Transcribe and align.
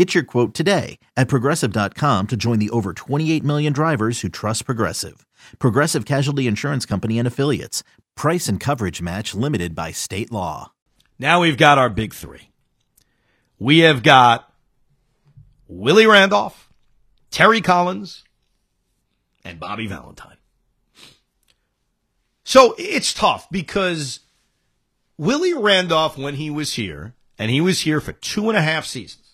Get 0.00 0.14
your 0.14 0.24
quote 0.24 0.54
today 0.54 0.98
at 1.14 1.28
progressive.com 1.28 2.28
to 2.28 2.34
join 2.34 2.58
the 2.58 2.70
over 2.70 2.94
28 2.94 3.44
million 3.44 3.74
drivers 3.74 4.22
who 4.22 4.30
trust 4.30 4.64
Progressive. 4.64 5.26
Progressive 5.58 6.06
Casualty 6.06 6.46
Insurance 6.46 6.86
Company 6.86 7.18
and 7.18 7.28
Affiliates. 7.28 7.82
Price 8.16 8.48
and 8.48 8.58
coverage 8.58 9.02
match 9.02 9.34
limited 9.34 9.74
by 9.74 9.92
state 9.92 10.32
law. 10.32 10.72
Now 11.18 11.42
we've 11.42 11.58
got 11.58 11.76
our 11.76 11.90
big 11.90 12.14
three. 12.14 12.48
We 13.58 13.80
have 13.80 14.02
got 14.02 14.50
Willie 15.68 16.06
Randolph, 16.06 16.72
Terry 17.30 17.60
Collins, 17.60 18.24
and 19.44 19.60
Bobby 19.60 19.86
Valentine. 19.86 20.38
So 22.42 22.74
it's 22.78 23.12
tough 23.12 23.50
because 23.50 24.20
Willie 25.18 25.52
Randolph, 25.52 26.16
when 26.16 26.36
he 26.36 26.48
was 26.48 26.72
here, 26.72 27.12
and 27.38 27.50
he 27.50 27.60
was 27.60 27.80
here 27.80 28.00
for 28.00 28.14
two 28.14 28.48
and 28.48 28.56
a 28.56 28.62
half 28.62 28.86
seasons, 28.86 29.29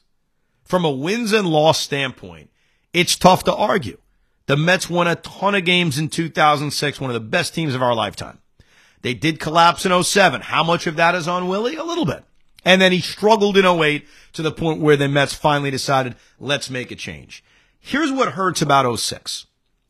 from 0.66 0.84
a 0.84 0.90
wins 0.90 1.32
and 1.32 1.48
loss 1.48 1.80
standpoint, 1.80 2.50
it's 2.92 3.16
tough 3.16 3.44
to 3.44 3.54
argue. 3.54 3.98
The 4.46 4.56
Mets 4.56 4.90
won 4.90 5.08
a 5.08 5.16
ton 5.16 5.54
of 5.54 5.64
games 5.64 5.98
in 5.98 6.08
2006, 6.08 7.00
one 7.00 7.10
of 7.10 7.14
the 7.14 7.20
best 7.20 7.54
teams 7.54 7.74
of 7.74 7.82
our 7.82 7.94
lifetime. 7.94 8.38
They 9.02 9.14
did 9.14 9.40
collapse 9.40 9.86
in 9.86 10.02
07. 10.02 10.42
How 10.42 10.62
much 10.62 10.86
of 10.86 10.96
that 10.96 11.14
is 11.14 11.28
on 11.28 11.48
Willie? 11.48 11.76
A 11.76 11.84
little 11.84 12.04
bit. 12.04 12.24
And 12.64 12.82
then 12.82 12.92
he 12.92 13.00
struggled 13.00 13.56
in 13.56 13.64
08 13.64 14.06
to 14.32 14.42
the 14.42 14.50
point 14.50 14.80
where 14.80 14.96
the 14.96 15.08
Mets 15.08 15.34
finally 15.34 15.70
decided, 15.70 16.16
let's 16.38 16.68
make 16.68 16.90
a 16.90 16.96
change. 16.96 17.44
Here's 17.78 18.10
what 18.10 18.32
hurts 18.32 18.60
about 18.60 18.98
06 18.98 19.46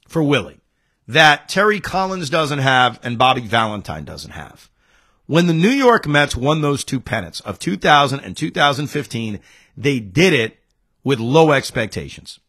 for 0.06 0.22
Willie 0.22 0.60
that 1.08 1.48
Terry 1.48 1.80
Collins 1.80 2.28
doesn't 2.28 2.58
have 2.58 2.98
and 3.02 3.16
Bobby 3.16 3.40
Valentine 3.40 4.04
doesn't 4.04 4.32
have. 4.32 4.68
When 5.26 5.46
the 5.46 5.54
New 5.54 5.70
York 5.70 6.06
Mets 6.06 6.36
won 6.36 6.60
those 6.60 6.84
two 6.84 7.00
pennants 7.00 7.40
of 7.40 7.58
2000 7.58 8.20
and 8.20 8.36
2015, 8.36 9.40
they 9.76 10.00
did 10.00 10.32
it 10.32 10.58
with 11.06 11.20
low 11.20 11.52
expectations. 11.52 12.40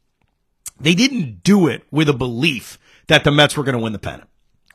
They 0.79 0.95
didn't 0.95 1.43
do 1.43 1.67
it 1.67 1.83
with 1.91 2.09
a 2.09 2.13
belief 2.13 2.79
that 3.05 3.23
the 3.23 3.29
Mets 3.29 3.55
were 3.55 3.63
going 3.63 3.77
to 3.77 3.79
win 3.79 3.93
the 3.93 3.99
pennant. 3.99 4.27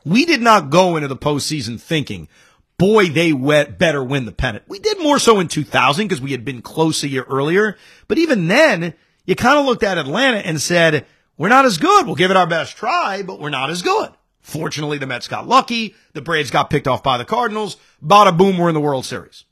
We 0.05 0.23
did 0.23 0.41
not 0.41 0.69
go 0.69 0.95
into 0.95 1.09
the 1.09 1.17
postseason 1.17 1.81
thinking, 1.81 2.29
boy, 2.77 3.09
they 3.09 3.33
better 3.33 4.01
win 4.01 4.23
the 4.23 4.31
pennant. 4.31 4.63
We 4.69 4.79
did 4.79 5.03
more 5.03 5.19
so 5.19 5.41
in 5.41 5.49
2000 5.49 6.07
because 6.07 6.21
we 6.21 6.31
had 6.31 6.45
been 6.45 6.61
close 6.61 7.03
a 7.03 7.09
year 7.09 7.23
earlier. 7.23 7.75
But 8.07 8.19
even 8.19 8.47
then, 8.47 8.93
you 9.25 9.35
kind 9.35 9.59
of 9.59 9.65
looked 9.65 9.83
at 9.83 9.97
Atlanta 9.97 10.37
and 10.37 10.61
said, 10.61 11.05
we're 11.37 11.49
not 11.49 11.65
as 11.65 11.77
good. 11.77 12.05
We'll 12.05 12.15
give 12.15 12.31
it 12.31 12.37
our 12.37 12.47
best 12.47 12.77
try, 12.77 13.21
but 13.21 13.41
we're 13.41 13.49
not 13.49 13.69
as 13.69 13.81
good. 13.81 14.11
Fortunately, 14.39 14.97
the 14.97 15.07
Mets 15.07 15.27
got 15.27 15.45
lucky. 15.45 15.93
The 16.13 16.21
Braves 16.21 16.51
got 16.51 16.69
picked 16.69 16.87
off 16.87 17.03
by 17.03 17.17
the 17.17 17.25
Cardinals. 17.25 17.75
Bada 18.01 18.37
boom, 18.37 18.57
we're 18.57 18.69
in 18.69 18.75
the 18.75 18.79
World 18.79 19.05
Series. 19.05 19.43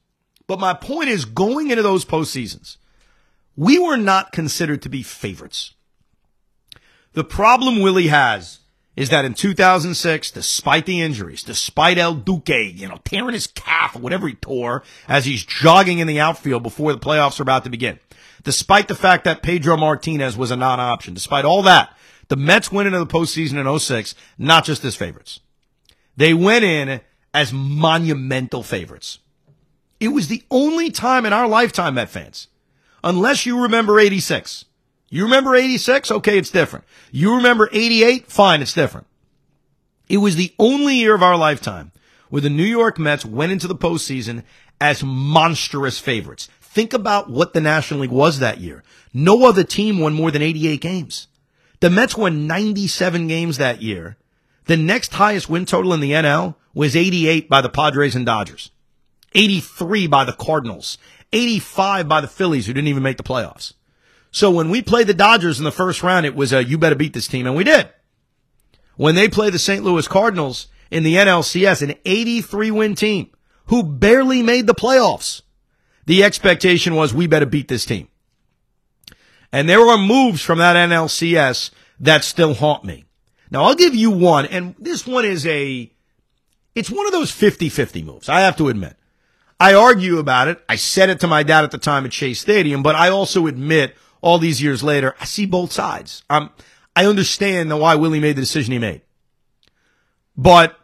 But 0.47 0.61
my 0.61 0.73
point 0.73 1.09
is 1.09 1.25
going 1.25 1.69
into 1.69 1.83
those 1.83 2.05
postseasons, 2.05 2.77
we 3.61 3.77
were 3.77 3.95
not 3.95 4.31
considered 4.31 4.81
to 4.81 4.89
be 4.89 5.03
favorites. 5.03 5.75
The 7.13 7.23
problem 7.23 7.79
Willie 7.79 8.07
has 8.07 8.57
is 8.95 9.09
that 9.09 9.23
in 9.23 9.35
2006, 9.35 10.31
despite 10.31 10.87
the 10.87 10.99
injuries, 10.99 11.43
despite 11.43 11.99
El 11.99 12.15
Duque, 12.15 12.73
you 12.73 12.87
know, 12.87 12.99
tearing 13.05 13.33
his 13.33 13.45
calf 13.45 13.95
or 13.95 13.99
whatever 13.99 14.27
he 14.27 14.33
tore 14.33 14.81
as 15.07 15.25
he's 15.25 15.45
jogging 15.45 15.99
in 15.99 16.07
the 16.07 16.19
outfield 16.19 16.63
before 16.63 16.91
the 16.91 16.99
playoffs 16.99 17.39
are 17.39 17.43
about 17.43 17.63
to 17.65 17.69
begin, 17.69 17.99
despite 18.43 18.87
the 18.87 18.95
fact 18.95 19.25
that 19.25 19.43
Pedro 19.43 19.77
Martinez 19.77 20.35
was 20.35 20.49
a 20.49 20.55
non-option, 20.55 21.13
despite 21.13 21.45
all 21.45 21.61
that, 21.61 21.95
the 22.29 22.35
Mets 22.37 22.71
went 22.71 22.87
into 22.87 22.97
the 22.97 23.05
postseason 23.05 23.63
in 23.63 23.79
06, 23.79 24.15
not 24.39 24.65
just 24.65 24.83
as 24.83 24.95
favorites. 24.95 25.39
They 26.17 26.33
went 26.33 26.65
in 26.65 27.01
as 27.31 27.53
monumental 27.53 28.63
favorites. 28.63 29.19
It 29.99 30.07
was 30.07 30.29
the 30.29 30.41
only 30.49 30.89
time 30.89 31.27
in 31.27 31.33
our 31.33 31.47
lifetime, 31.47 31.93
Met 31.93 32.09
fans, 32.09 32.47
unless 33.03 33.45
you 33.45 33.61
remember 33.63 33.99
86. 33.99 34.65
You 35.09 35.23
remember 35.25 35.55
86? 35.55 36.11
Okay, 36.11 36.37
it's 36.37 36.51
different. 36.51 36.85
You 37.11 37.35
remember 37.35 37.69
88? 37.71 38.27
Fine, 38.31 38.61
it's 38.61 38.73
different. 38.73 39.07
It 40.07 40.17
was 40.17 40.35
the 40.35 40.53
only 40.57 40.95
year 40.95 41.15
of 41.15 41.23
our 41.23 41.37
lifetime 41.37 41.91
where 42.29 42.41
the 42.41 42.49
New 42.49 42.63
York 42.63 42.97
Mets 42.97 43.25
went 43.25 43.51
into 43.51 43.67
the 43.67 43.75
postseason 43.75 44.43
as 44.79 45.03
monstrous 45.03 45.99
favorites. 45.99 46.49
Think 46.61 46.93
about 46.93 47.29
what 47.29 47.53
the 47.53 47.61
National 47.61 47.99
League 47.99 48.11
was 48.11 48.39
that 48.39 48.59
year. 48.59 48.83
No 49.13 49.45
other 49.45 49.63
team 49.63 49.99
won 49.99 50.13
more 50.13 50.31
than 50.31 50.41
88 50.41 50.79
games. 50.79 51.27
The 51.81 51.89
Mets 51.89 52.15
won 52.15 52.47
97 52.47 53.27
games 53.27 53.57
that 53.57 53.81
year. 53.81 54.17
The 54.65 54.77
next 54.77 55.13
highest 55.13 55.49
win 55.49 55.65
total 55.65 55.93
in 55.93 55.99
the 55.99 56.11
NL 56.11 56.55
was 56.73 56.95
88 56.95 57.49
by 57.49 57.59
the 57.59 57.69
Padres 57.69 58.15
and 58.15 58.25
Dodgers, 58.25 58.71
83 59.33 60.07
by 60.07 60.23
the 60.23 60.33
Cardinals, 60.33 60.97
85 61.33 62.07
by 62.07 62.21
the 62.21 62.27
Phillies 62.27 62.67
who 62.67 62.73
didn't 62.73 62.87
even 62.87 63.03
make 63.03 63.17
the 63.17 63.23
playoffs. 63.23 63.73
So 64.31 64.49
when 64.49 64.69
we 64.69 64.81
played 64.81 65.07
the 65.07 65.13
Dodgers 65.13 65.59
in 65.59 65.65
the 65.65 65.71
first 65.71 66.03
round, 66.03 66.25
it 66.25 66.35
was 66.35 66.53
a, 66.53 66.63
you 66.63 66.77
better 66.77 66.95
beat 66.95 67.13
this 67.13 67.27
team, 67.27 67.45
and 67.45 67.55
we 67.55 67.63
did. 67.63 67.89
When 68.95 69.15
they 69.15 69.27
played 69.27 69.53
the 69.53 69.59
St. 69.59 69.83
Louis 69.83 70.07
Cardinals 70.07 70.67
in 70.89 71.03
the 71.03 71.15
NLCS, 71.15 71.81
an 71.81 71.95
83 72.05 72.71
win 72.71 72.95
team 72.95 73.31
who 73.65 73.83
barely 73.83 74.41
made 74.41 74.67
the 74.67 74.75
playoffs, 74.75 75.41
the 76.05 76.23
expectation 76.23 76.95
was 76.95 77.13
we 77.13 77.27
better 77.27 77.45
beat 77.45 77.67
this 77.67 77.85
team. 77.85 78.07
And 79.51 79.67
there 79.67 79.81
are 79.81 79.97
moves 79.97 80.41
from 80.41 80.59
that 80.59 80.75
NLCS 80.75 81.71
that 81.99 82.23
still 82.23 82.53
haunt 82.53 82.85
me. 82.85 83.05
Now 83.49 83.63
I'll 83.65 83.75
give 83.75 83.93
you 83.93 84.11
one, 84.11 84.45
and 84.45 84.75
this 84.79 85.05
one 85.05 85.25
is 85.25 85.45
a, 85.45 85.91
it's 86.73 86.89
one 86.89 87.05
of 87.05 87.11
those 87.11 87.31
50-50 87.31 88.05
moves, 88.05 88.29
I 88.29 88.41
have 88.41 88.55
to 88.57 88.69
admit. 88.69 88.95
I 89.61 89.75
argue 89.75 90.17
about 90.17 90.47
it. 90.47 90.59
I 90.67 90.75
said 90.75 91.11
it 91.11 91.19
to 91.19 91.27
my 91.27 91.43
dad 91.43 91.63
at 91.63 91.69
the 91.69 91.77
time 91.77 92.03
at 92.03 92.11
Shea 92.11 92.33
Stadium, 92.33 92.81
but 92.81 92.95
I 92.95 93.09
also 93.09 93.45
admit 93.45 93.95
all 94.19 94.39
these 94.39 94.59
years 94.59 94.81
later, 94.81 95.13
I 95.19 95.25
see 95.25 95.45
both 95.45 95.71
sides. 95.71 96.23
Um, 96.31 96.49
I 96.95 97.05
understand 97.05 97.79
why 97.79 97.93
Willie 97.93 98.19
made 98.19 98.37
the 98.37 98.41
decision 98.41 98.71
he 98.71 98.79
made. 98.79 99.01
But 100.35 100.79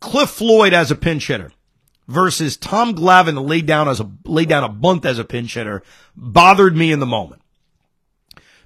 Cliff 0.00 0.28
Floyd 0.28 0.74
as 0.74 0.90
a 0.90 0.94
pinch 0.94 1.28
hitter 1.28 1.52
versus 2.06 2.58
Tom 2.58 2.94
Glavine 2.94 3.48
laid 3.48 3.64
down 3.64 3.88
as 3.88 3.98
a 3.98 4.10
laid 4.26 4.50
down 4.50 4.62
a 4.62 4.68
bunt 4.68 5.06
as 5.06 5.18
a 5.18 5.24
pinch 5.24 5.54
hitter 5.54 5.82
bothered 6.14 6.76
me 6.76 6.92
in 6.92 7.00
the 7.00 7.06
moment. 7.06 7.40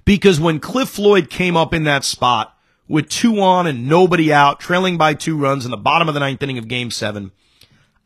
Because 0.03 0.41
when 0.41 0.59
Cliff 0.59 0.89
Floyd 0.89 1.29
came 1.29 1.55
up 1.55 1.73
in 1.73 1.85
that 1.85 2.03
spot 2.03 2.57
with 2.85 3.07
two 3.07 3.39
on 3.39 3.65
and 3.65 3.87
nobody 3.87 4.33
out, 4.33 4.59
trailing 4.59 4.97
by 4.97 5.13
two 5.13 5.37
runs 5.37 5.63
in 5.63 5.71
the 5.71 5.77
bottom 5.77 6.09
of 6.09 6.15
the 6.15 6.19
ninth 6.19 6.43
inning 6.43 6.57
of 6.57 6.67
game 6.67 6.91
seven, 6.91 7.31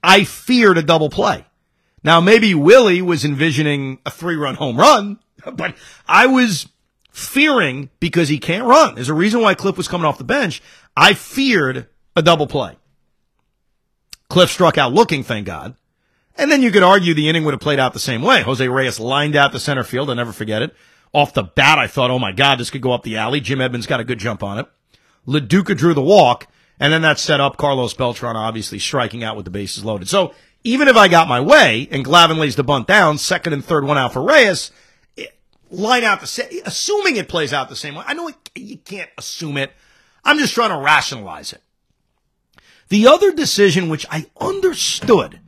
I 0.05 0.23
feared 0.23 0.77
a 0.77 0.83
double 0.83 1.09
play. 1.09 1.45
Now 2.03 2.21
maybe 2.21 2.53
Willie 2.53 3.01
was 3.01 3.25
envisioning 3.25 3.97
a 4.05 4.11
three 4.11 4.35
run 4.35 4.53
home 4.53 4.77
run, 4.77 5.19
but 5.53 5.75
I 6.07 6.27
was 6.27 6.69
fearing 7.11 7.89
because 7.99 8.29
he 8.29 8.37
can't 8.37 8.65
run. 8.65 8.93
There's 8.93 9.09
a 9.09 9.15
reason 9.15 9.41
why 9.41 9.55
Cliff 9.55 9.77
was 9.77 9.87
coming 9.87 10.05
off 10.05 10.19
the 10.19 10.23
bench. 10.23 10.61
I 10.95 11.15
feared 11.15 11.87
a 12.15 12.21
double 12.21 12.45
play. 12.45 12.77
Cliff 14.29 14.51
struck 14.51 14.77
out 14.77 14.93
looking, 14.93 15.23
thank 15.23 15.47
God. 15.47 15.75
And 16.37 16.51
then 16.51 16.61
you 16.61 16.71
could 16.71 16.83
argue 16.83 17.13
the 17.13 17.27
inning 17.27 17.43
would 17.45 17.53
have 17.53 17.61
played 17.61 17.79
out 17.79 17.93
the 17.93 17.99
same 17.99 18.21
way. 18.21 18.41
Jose 18.43 18.67
Reyes 18.67 18.99
lined 18.99 19.35
out 19.35 19.53
the 19.53 19.59
center 19.59 19.83
field. 19.83 20.09
I'll 20.09 20.15
never 20.15 20.33
forget 20.33 20.61
it. 20.61 20.75
Off 21.13 21.33
the 21.33 21.43
bat, 21.43 21.79
I 21.79 21.87
thought, 21.87 22.11
oh 22.11 22.19
my 22.19 22.31
God, 22.33 22.59
this 22.59 22.69
could 22.69 22.81
go 22.81 22.91
up 22.91 23.03
the 23.03 23.17
alley. 23.17 23.39
Jim 23.39 23.61
Edmonds 23.61 23.87
got 23.87 24.01
a 24.01 24.03
good 24.03 24.19
jump 24.19 24.43
on 24.43 24.59
it. 24.59 24.67
Lo 25.25 25.39
Duca 25.39 25.73
drew 25.73 25.93
the 25.93 26.01
walk, 26.01 26.47
and 26.80 26.92
then 26.92 27.01
that 27.04 27.19
set 27.19 27.39
up 27.39 27.57
Carlos 27.57 27.94
Beltran 27.94 28.36
obviously 28.36 28.80
striking 28.80 29.24
out 29.24 29.36
with 29.36 29.45
the 29.45 29.51
bases 29.51 29.86
loaded. 29.86 30.10
So 30.10 30.33
even 30.63 30.88
if 30.88 30.95
I 30.95 31.07
got 31.07 31.27
my 31.27 31.39
way 31.39 31.88
and 31.92 32.04
Glavine 32.04 32.38
lays 32.38 32.56
the 32.56 32.63
bunt 32.63 32.88
down, 32.88 33.18
second 33.18 33.54
and 33.54 33.63
third 33.63 33.86
one 33.86 33.98
out 33.98 34.13
for 34.13 34.22
Reyes, 34.22 34.72
line 35.69 36.04
out 36.04 36.22
the 36.22 36.27
same, 36.27 36.62
assuming 36.66 37.16
it 37.16 37.30
plays 37.30 37.54
out 37.54 37.69
the 37.69 37.75
same 37.75 37.95
way. 37.95 38.04
I 38.06 38.13
know 38.13 38.27
it, 38.27 38.36
you 38.56 38.77
can't 38.77 39.10
assume 39.18 39.57
it. 39.57 39.72
I'm 40.24 40.39
just 40.39 40.54
trying 40.54 40.72
to 40.72 40.77
rationalize 40.77 41.54
it. 41.54 41.62
The 42.89 43.07
other 43.07 43.31
decision, 43.31 43.89
which 43.89 44.06
I 44.12 44.27
understood, 44.39 45.39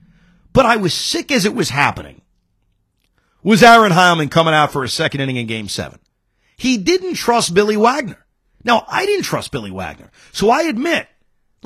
but 0.53 0.65
I 0.65 0.77
was 0.77 0.93
sick 0.93 1.31
as 1.31 1.45
it 1.45 1.53
was 1.53 1.69
happening, 1.69 2.21
was 3.43 3.63
Aaron 3.63 3.91
Heilman 3.91 4.31
coming 4.31 4.53
out 4.53 4.71
for 4.71 4.83
a 4.83 4.89
second 4.89 5.21
inning 5.21 5.37
in 5.37 5.47
game 5.47 5.67
seven. 5.67 5.99
He 6.57 6.77
didn't 6.77 7.13
trust 7.13 7.53
Billy 7.53 7.77
Wagner. 7.77 8.25
Now, 8.63 8.85
I 8.87 9.05
didn't 9.05 9.23
trust 9.23 9.51
Billy 9.51 9.71
Wagner. 9.71 10.11
So 10.31 10.49
I 10.49 10.63
admit, 10.63 11.07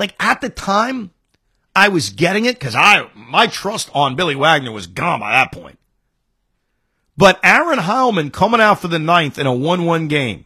like 0.02 0.16
at 0.20 0.42
the 0.42 0.50
time, 0.50 1.12
I 1.76 1.90
was 1.90 2.10
getting 2.10 2.46
it 2.46 2.56
because 2.56 2.74
I, 2.74 3.08
my 3.16 3.46
trust 3.46 3.92
on 3.94 4.16
Billy 4.16 4.34
Wagner 4.34 4.72
was 4.72 4.88
gone 4.88 5.20
by 5.20 5.32
that 5.32 5.52
point. 5.52 5.78
But 7.16 7.40
Aaron 7.44 7.78
Heilman 7.78 8.34
coming 8.34 8.60
out 8.60 8.82
for 8.82 8.88
the 8.88 8.98
ninth 8.98 9.38
in 9.38 9.46
a 9.46 9.52
1-1 9.52 10.10
game. 10.10 10.46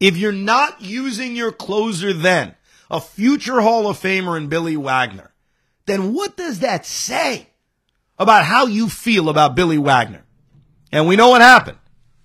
If 0.00 0.18
you're 0.18 0.32
not 0.32 0.82
using 0.82 1.34
your 1.34 1.50
closer 1.50 2.12
then, 2.12 2.56
a 2.90 3.00
future 3.00 3.62
Hall 3.62 3.88
of 3.88 3.98
Famer 3.98 4.36
in 4.36 4.48
Billy 4.48 4.76
Wagner, 4.76 5.32
then 5.86 6.12
what 6.12 6.36
does 6.36 6.58
that 6.58 6.84
say 6.84 7.48
about 8.18 8.44
how 8.44 8.66
you 8.66 8.90
feel 8.90 9.30
about 9.30 9.56
Billy 9.56 9.78
Wagner? 9.78 10.26
And 10.92 11.08
we 11.08 11.16
know 11.16 11.30
what 11.30 11.40
happened. 11.40 11.78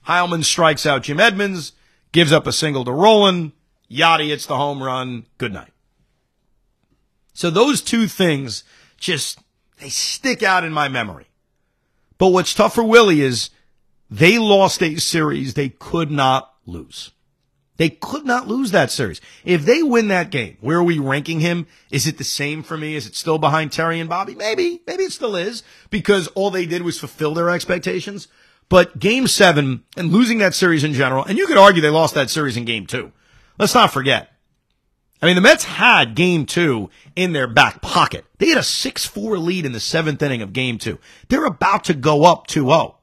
Heilman 0.10 0.44
strikes 0.44 0.86
out 0.86 1.04
Jim 1.04 1.22
Edmonds, 1.22 1.72
gives 2.12 2.34
up 2.34 2.46
a 2.48 2.52
single 2.52 2.84
to 2.84 2.92
Rolen. 2.92 3.54
Yadi 3.90 4.28
hits 4.28 4.46
the 4.46 4.58
home 4.58 4.84
run. 4.84 5.26
Good 5.38 5.54
night. 5.54 5.72
So 7.40 7.50
those 7.50 7.82
two 7.82 8.08
things 8.08 8.66
just, 8.98 9.40
they 9.78 9.88
stick 9.88 10.44
out 10.44 10.66
in 10.66 10.74
my 10.74 10.90
memory. 10.90 11.28
But 12.18 12.34
what's 12.34 12.54
tough 12.54 12.76
for 12.76 12.84
Willie 12.84 13.22
is 13.22 13.50
they 14.10 14.38
lost 14.38 14.84
a 14.84 14.98
series 14.98 15.54
they 15.54 15.70
could 15.70 16.12
not 16.12 16.54
lose. 16.66 17.12
They 17.78 17.92
could 17.92 18.26
not 18.26 18.50
lose 18.50 18.72
that 18.72 18.92
series. 18.92 19.22
If 19.46 19.64
they 19.64 19.82
win 19.82 20.10
that 20.10 20.32
game, 20.32 20.58
where 20.60 20.80
are 20.80 20.84
we 20.84 21.00
ranking 21.00 21.40
him? 21.40 21.66
Is 21.90 22.08
it 22.08 22.18
the 22.18 22.26
same 22.26 22.62
for 22.62 22.76
me? 22.76 22.96
Is 22.96 23.08
it 23.08 23.16
still 23.16 23.38
behind 23.38 23.72
Terry 23.72 24.02
and 24.02 24.10
Bobby? 24.10 24.36
Maybe. 24.36 24.82
Maybe 24.86 25.04
it 25.04 25.14
still 25.14 25.38
is 25.38 25.64
because 25.90 26.28
all 26.36 26.52
they 26.52 26.66
did 26.66 26.82
was 26.82 27.00
fulfill 27.00 27.34
their 27.34 27.50
expectations. 27.50 28.28
But 28.68 29.00
game 29.00 29.28
seven 29.28 29.86
and 29.96 30.12
losing 30.12 30.40
that 30.40 30.56
series 30.56 30.84
in 30.84 30.92
general, 30.92 31.24
and 31.24 31.38
you 31.38 31.48
could 31.48 31.56
argue 31.56 31.82
they 31.82 31.88
lost 31.88 32.16
that 32.16 32.30
series 32.30 32.58
in 32.58 32.66
game 32.66 32.86
two. 32.86 33.14
Let's 33.58 33.76
not 33.76 33.94
forget. 33.94 34.30
I 35.22 35.26
mean, 35.26 35.36
the 35.36 35.42
Mets 35.42 35.66
had 35.66 36.16
game 36.16 36.46
two 36.46 36.90
in 37.16 37.34
their 37.34 37.48
back 37.48 37.82
pocket. 37.82 38.26
They 38.38 38.48
had 38.48 38.58
a 38.58 38.62
6-4 38.62 39.42
lead 39.44 39.66
in 39.66 39.74
the 39.74 39.80
seventh 39.80 40.22
inning 40.22 40.42
of 40.42 40.54
game 40.54 40.78
two. 40.78 40.98
They're 41.28 41.46
about 41.46 41.84
to 41.86 41.94
go 41.94 42.24
up 42.24 42.48
2-0. 42.48 42.96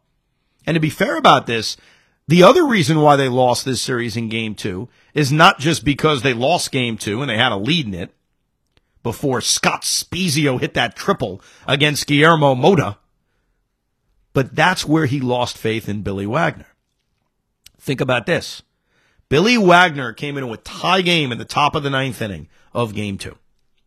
And 0.66 0.74
to 0.74 0.80
be 0.80 0.90
fair 0.90 1.16
about 1.16 1.46
this, 1.46 1.76
the 2.26 2.42
other 2.42 2.66
reason 2.66 3.00
why 3.00 3.16
they 3.16 3.28
lost 3.28 3.64
this 3.64 3.82
series 3.82 4.16
in 4.16 4.28
game 4.28 4.54
two 4.54 4.88
is 5.14 5.30
not 5.30 5.58
just 5.58 5.84
because 5.84 6.22
they 6.22 6.32
lost 6.32 6.72
game 6.72 6.96
two 6.96 7.20
and 7.20 7.30
they 7.30 7.36
had 7.36 7.52
a 7.52 7.56
lead 7.56 7.86
in 7.86 7.94
it 7.94 8.12
before 9.02 9.40
Scott 9.40 9.82
Spiezio 9.82 10.58
hit 10.58 10.74
that 10.74 10.96
triple 10.96 11.40
against 11.68 12.08
Guillermo 12.08 12.56
Mota, 12.56 12.98
but 14.32 14.56
that's 14.56 14.84
where 14.84 15.06
he 15.06 15.20
lost 15.20 15.56
faith 15.56 15.88
in 15.88 16.02
Billy 16.02 16.26
Wagner. 16.26 16.66
Think 17.78 18.00
about 18.00 18.26
this. 18.26 18.62
Billy 19.28 19.58
Wagner 19.58 20.12
came 20.12 20.36
into 20.36 20.52
a 20.52 20.56
tie 20.56 21.02
game 21.02 21.32
in 21.32 21.38
the 21.38 21.44
top 21.44 21.74
of 21.74 21.82
the 21.82 21.90
ninth 21.90 22.22
inning 22.22 22.48
of 22.72 22.94
game 22.94 23.18
two. 23.18 23.36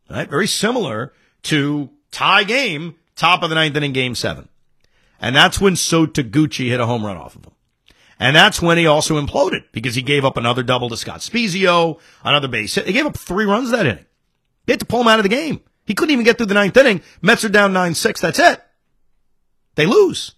Right? 0.09 0.29
Very 0.29 0.47
similar 0.47 1.13
to 1.43 1.89
tie 2.11 2.43
game, 2.43 2.95
top 3.15 3.43
of 3.43 3.49
the 3.49 3.55
ninth 3.55 3.75
inning, 3.75 3.93
game 3.93 4.15
seven. 4.15 4.49
And 5.21 5.35
that's 5.35 5.59
when 5.59 5.75
So 5.75 6.05
Taguchi 6.05 6.69
hit 6.69 6.79
a 6.79 6.85
home 6.85 7.05
run 7.05 7.17
off 7.17 7.35
of 7.35 7.45
him. 7.45 7.53
And 8.19 8.35
that's 8.35 8.61
when 8.61 8.77
he 8.77 8.85
also 8.85 9.19
imploded 9.19 9.63
because 9.71 9.95
he 9.95 10.01
gave 10.01 10.25
up 10.25 10.35
another 10.35 10.61
double 10.61 10.89
to 10.89 10.97
Scott 10.97 11.21
Spiezio, 11.21 11.99
another 12.23 12.49
base 12.49 12.75
hit. 12.75 12.87
He 12.87 12.93
gave 12.93 13.05
up 13.05 13.17
three 13.17 13.45
runs 13.45 13.71
that 13.71 13.85
inning. 13.85 14.05
They 14.65 14.73
had 14.73 14.81
to 14.81 14.85
pull 14.85 15.01
him 15.01 15.07
out 15.07 15.19
of 15.19 15.23
the 15.23 15.29
game. 15.29 15.61
He 15.85 15.93
couldn't 15.93 16.11
even 16.11 16.25
get 16.25 16.37
through 16.37 16.47
the 16.47 16.53
ninth 16.53 16.75
inning. 16.75 17.01
Mets 17.21 17.45
are 17.45 17.49
down 17.49 17.73
9-6. 17.73 18.19
That's 18.19 18.39
it. 18.39 18.61
They 19.75 19.85
lose. 19.85 20.33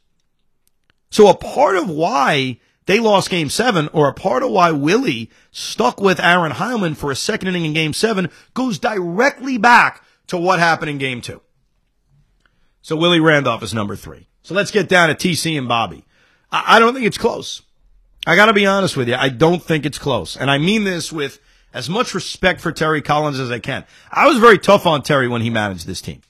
So 1.09 1.27
a 1.27 1.36
part 1.36 1.75
of 1.75 1.89
why 1.89 2.59
they 2.92 3.00
lost 3.00 3.30
game 3.30 3.50
seven 3.50 3.88
or 3.94 4.10
a 4.10 4.14
part 4.14 4.44
of 4.44 4.52
why 4.52 4.72
Willie 4.72 5.30
stuck 5.50 6.02
with 6.02 6.20
Aaron 6.20 6.52
Heilman 6.52 6.98
for 6.98 7.10
a 7.10 7.16
second 7.16 7.48
inning 7.48 7.64
in 7.64 7.72
game 7.72 7.94
seven 7.94 8.30
goes 8.54 8.80
directly 8.80 9.58
back 9.58 10.04
to 10.28 10.38
what 10.38 10.60
happened 10.60 10.90
in 10.90 10.98
game 10.98 11.22
two. 11.22 11.40
So 12.82 12.98
Willie 12.98 13.22
Randolph 13.22 13.64
is 13.64 13.74
number 13.74 13.96
three. 13.96 14.28
So 14.44 14.54
let's 14.54 14.72
get 14.72 14.90
down 14.90 15.08
to 15.08 15.16
TC 15.16 15.58
and 15.58 15.70
Bobby. 15.70 16.04
I, 16.52 16.76
I 16.76 16.80
don't 16.80 16.94
think 16.94 17.06
it's 17.06 17.18
close. 17.18 17.62
I 18.28 18.36
got 18.36 18.48
to 18.48 18.54
be 18.54 18.66
honest 18.66 18.98
with 18.98 19.08
you. 19.08 19.16
I 19.16 19.30
don't 19.30 19.64
think 19.64 19.86
it's 19.86 19.98
close. 19.98 20.36
And 20.36 20.52
I 20.52 20.58
mean 20.58 20.84
this 20.84 21.14
with 21.14 21.40
as 21.74 21.90
much 21.90 22.14
respect 22.14 22.60
for 22.60 22.74
Terry 22.74 23.02
Collins 23.02 23.40
as 23.40 23.52
I 23.52 23.60
can. 23.60 23.86
I 24.12 24.28
was 24.28 24.38
very 24.38 24.58
tough 24.58 24.86
on 24.86 25.02
Terry 25.02 25.30
when 25.30 25.44
he 25.44 25.50
managed 25.50 25.88
this 25.88 26.02
team. 26.02 26.24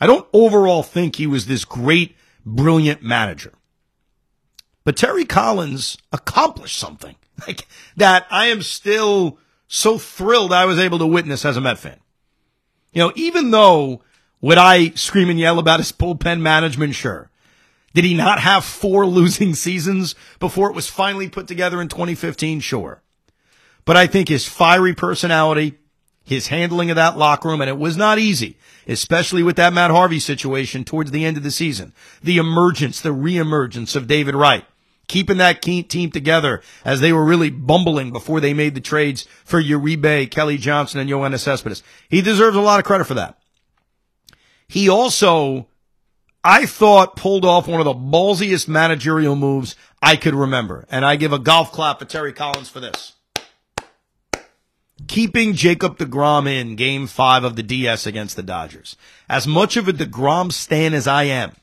I 0.00 0.06
don't 0.06 0.26
overall 0.32 0.82
think 0.82 1.16
he 1.16 1.26
was 1.26 1.44
this 1.44 1.66
great, 1.66 2.16
brilliant 2.46 3.02
manager. 3.02 3.52
But 4.84 4.96
Terry 4.96 5.24
Collins 5.24 5.98
accomplished 6.12 6.78
something 6.78 7.16
like 7.46 7.66
that 7.96 8.26
I 8.30 8.46
am 8.46 8.62
still 8.62 9.38
so 9.66 9.98
thrilled 9.98 10.52
I 10.52 10.64
was 10.64 10.78
able 10.78 10.98
to 10.98 11.06
witness 11.06 11.44
as 11.44 11.56
a 11.56 11.60
Met 11.60 11.78
fan. 11.78 12.00
You 12.92 13.02
know, 13.02 13.12
even 13.14 13.50
though 13.50 14.02
would 14.40 14.58
I 14.58 14.90
scream 14.90 15.30
and 15.30 15.38
yell 15.38 15.58
about 15.58 15.80
his 15.80 15.92
bullpen 15.92 16.40
management? 16.40 16.94
Sure. 16.94 17.30
Did 17.94 18.04
he 18.04 18.14
not 18.14 18.40
have 18.40 18.64
four 18.64 19.06
losing 19.06 19.54
seasons 19.54 20.14
before 20.38 20.68
it 20.70 20.74
was 20.74 20.88
finally 20.88 21.28
put 21.28 21.46
together 21.46 21.80
in 21.80 21.88
2015? 21.88 22.60
Sure. 22.60 23.02
But 23.84 23.96
I 23.96 24.06
think 24.06 24.28
his 24.28 24.46
fiery 24.46 24.94
personality, 24.94 25.78
his 26.24 26.48
handling 26.48 26.90
of 26.90 26.96
that 26.96 27.16
locker 27.16 27.48
room, 27.48 27.60
and 27.60 27.70
it 27.70 27.78
was 27.78 27.96
not 27.96 28.18
easy, 28.18 28.56
especially 28.86 29.42
with 29.42 29.56
that 29.56 29.72
Matt 29.72 29.90
Harvey 29.90 30.20
situation 30.20 30.84
towards 30.84 31.10
the 31.10 31.24
end 31.24 31.36
of 31.36 31.42
the 31.42 31.50
season. 31.50 31.92
The 32.22 32.38
emergence, 32.38 33.00
the 33.00 33.10
reemergence 33.10 33.96
of 33.96 34.06
David 34.06 34.34
Wright, 34.34 34.64
keeping 35.10 35.38
that 35.38 35.60
team 35.60 36.10
together 36.10 36.62
as 36.84 37.00
they 37.00 37.12
were 37.12 37.24
really 37.24 37.50
bumbling 37.50 38.12
before 38.12 38.40
they 38.40 38.54
made 38.54 38.76
the 38.76 38.80
trades 38.80 39.26
for 39.44 39.60
Uribe, 39.60 40.30
Kelly 40.30 40.56
Johnson, 40.56 41.00
and 41.00 41.10
Yoenis 41.10 41.40
Cespedes. 41.40 41.82
He 42.08 42.22
deserves 42.22 42.56
a 42.56 42.60
lot 42.60 42.78
of 42.78 42.86
credit 42.86 43.06
for 43.06 43.14
that. 43.14 43.36
He 44.68 44.88
also 44.88 45.66
I 46.44 46.64
thought 46.64 47.16
pulled 47.16 47.44
off 47.44 47.66
one 47.66 47.80
of 47.80 47.84
the 47.84 47.92
ballsiest 47.92 48.68
managerial 48.68 49.34
moves 49.34 49.74
I 50.00 50.14
could 50.14 50.34
remember. 50.34 50.86
And 50.90 51.04
I 51.04 51.16
give 51.16 51.32
a 51.32 51.40
golf 51.40 51.72
clap 51.72 51.98
to 51.98 52.04
Terry 52.04 52.32
Collins 52.32 52.70
for 52.70 52.78
this. 52.78 53.14
Keeping 55.08 55.54
Jacob 55.54 55.98
DeGrom 55.98 56.46
in 56.48 56.76
game 56.76 57.08
five 57.08 57.42
of 57.42 57.56
the 57.56 57.64
DS 57.64 58.06
against 58.06 58.36
the 58.36 58.44
Dodgers. 58.44 58.96
As 59.28 59.46
much 59.46 59.76
of 59.76 59.88
a 59.88 59.92
DeGrom 59.92 60.52
stan 60.52 60.94
as 60.94 61.08
I 61.08 61.24
am, 61.24 61.56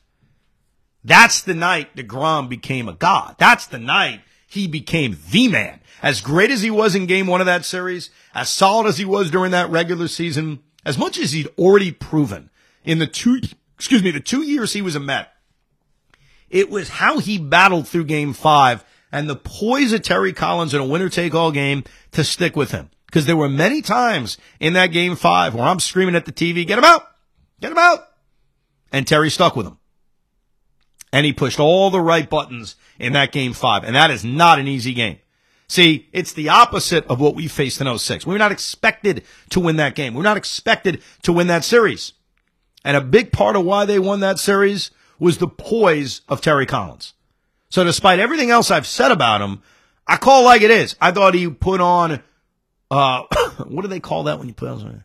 that's 1.04 1.42
the 1.42 1.54
night 1.54 1.96
DeGrom 1.96 2.48
became 2.48 2.88
a 2.88 2.94
god. 2.94 3.36
That's 3.38 3.66
the 3.66 3.78
night 3.78 4.20
he 4.46 4.66
became 4.66 5.18
the 5.30 5.48
man. 5.48 5.80
As 6.02 6.20
great 6.20 6.50
as 6.50 6.62
he 6.62 6.70
was 6.70 6.94
in 6.94 7.06
game 7.06 7.26
one 7.26 7.40
of 7.40 7.46
that 7.46 7.64
series, 7.64 8.10
as 8.34 8.48
solid 8.48 8.86
as 8.86 8.98
he 8.98 9.04
was 9.04 9.30
during 9.30 9.50
that 9.52 9.70
regular 9.70 10.08
season, 10.08 10.60
as 10.84 10.96
much 10.96 11.18
as 11.18 11.32
he'd 11.32 11.48
already 11.58 11.92
proven 11.92 12.50
in 12.84 12.98
the 12.98 13.06
two 13.06 13.40
excuse 13.74 14.02
me, 14.02 14.10
the 14.10 14.20
two 14.20 14.42
years 14.42 14.72
he 14.72 14.82
was 14.82 14.96
a 14.96 15.00
Met, 15.00 15.32
it 16.50 16.70
was 16.70 16.88
how 16.88 17.18
he 17.18 17.38
battled 17.38 17.86
through 17.86 18.04
game 18.04 18.32
five 18.32 18.84
and 19.12 19.28
the 19.28 19.36
poise 19.36 19.92
of 19.92 20.02
Terry 20.02 20.32
Collins 20.32 20.74
in 20.74 20.80
a 20.80 20.86
winner 20.86 21.08
take 21.08 21.34
all 21.34 21.52
game 21.52 21.84
to 22.12 22.24
stick 22.24 22.56
with 22.56 22.72
him. 22.72 22.90
Because 23.06 23.24
there 23.24 23.36
were 23.36 23.48
many 23.48 23.80
times 23.80 24.36
in 24.60 24.74
that 24.74 24.88
game 24.88 25.16
five 25.16 25.54
where 25.54 25.64
I'm 25.64 25.80
screaming 25.80 26.14
at 26.14 26.26
the 26.26 26.32
TV, 26.32 26.66
get 26.66 26.78
him 26.78 26.84
out, 26.84 27.06
get 27.60 27.72
him 27.72 27.78
out. 27.78 28.00
And 28.92 29.06
Terry 29.06 29.30
stuck 29.30 29.56
with 29.56 29.66
him. 29.66 29.77
And 31.12 31.24
he 31.24 31.32
pushed 31.32 31.58
all 31.58 31.90
the 31.90 32.00
right 32.00 32.28
buttons 32.28 32.76
in 32.98 33.12
that 33.14 33.32
game 33.32 33.52
five. 33.52 33.84
And 33.84 33.94
that 33.94 34.10
is 34.10 34.24
not 34.24 34.58
an 34.58 34.68
easy 34.68 34.92
game. 34.92 35.18
See, 35.68 36.08
it's 36.12 36.32
the 36.32 36.48
opposite 36.48 37.06
of 37.06 37.20
what 37.20 37.34
we 37.34 37.46
faced 37.46 37.80
in 37.80 37.98
06. 37.98 38.26
We 38.26 38.32
were 38.32 38.38
not 38.38 38.52
expected 38.52 39.24
to 39.50 39.60
win 39.60 39.76
that 39.76 39.94
game. 39.94 40.14
We 40.14 40.18
we're 40.18 40.24
not 40.24 40.38
expected 40.38 41.02
to 41.22 41.32
win 41.32 41.46
that 41.48 41.64
series. 41.64 42.14
And 42.84 42.96
a 42.96 43.02
big 43.02 43.32
part 43.32 43.54
of 43.54 43.64
why 43.64 43.84
they 43.84 43.98
won 43.98 44.20
that 44.20 44.38
series 44.38 44.90
was 45.18 45.38
the 45.38 45.48
poise 45.48 46.22
of 46.28 46.40
Terry 46.40 46.64
Collins. 46.64 47.12
So 47.68 47.84
despite 47.84 48.18
everything 48.18 48.50
else 48.50 48.70
I've 48.70 48.86
said 48.86 49.12
about 49.12 49.42
him, 49.42 49.62
I 50.06 50.16
call 50.16 50.44
like 50.44 50.62
it 50.62 50.70
is. 50.70 50.96
I 51.00 51.10
thought 51.10 51.34
he 51.34 51.50
put 51.50 51.82
on, 51.82 52.22
uh, 52.90 53.22
what 53.66 53.82
do 53.82 53.88
they 53.88 54.00
call 54.00 54.24
that 54.24 54.38
when 54.38 54.48
you 54.48 54.54
put 54.54 54.70
on, 54.70 55.04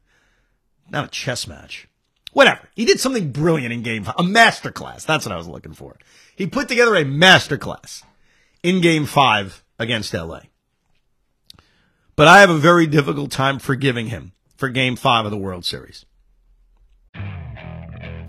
not 0.90 1.06
a 1.06 1.10
chess 1.10 1.46
match. 1.46 1.90
Whatever. 2.34 2.68
He 2.76 2.86
did 2.86 3.00
something 3.00 3.32
brilliant 3.32 3.72
in 3.72 3.84
game 3.84 4.04
five, 4.04 4.16
a 4.18 4.24
masterclass. 4.24 5.06
That's 5.06 5.26
what 5.26 5.32
I 5.32 5.38
was 5.38 5.48
looking 5.48 5.74
for. 5.74 5.98
He 6.36 6.48
put 6.48 6.68
together 6.68 6.96
a 6.96 7.06
masterclass 7.06 8.04
in 8.64 8.82
game 8.82 9.06
five 9.06 9.64
against 9.80 10.14
LA. 10.14 10.42
But 12.16 12.28
I 12.28 12.42
have 12.42 12.50
a 12.50 12.58
very 12.58 12.88
difficult 12.88 13.32
time 13.32 13.60
forgiving 13.60 14.08
him 14.08 14.34
for 14.56 14.70
game 14.70 14.96
five 14.96 15.26
of 15.26 15.32
the 15.32 15.38
World 15.38 15.66
Series. 15.66 16.06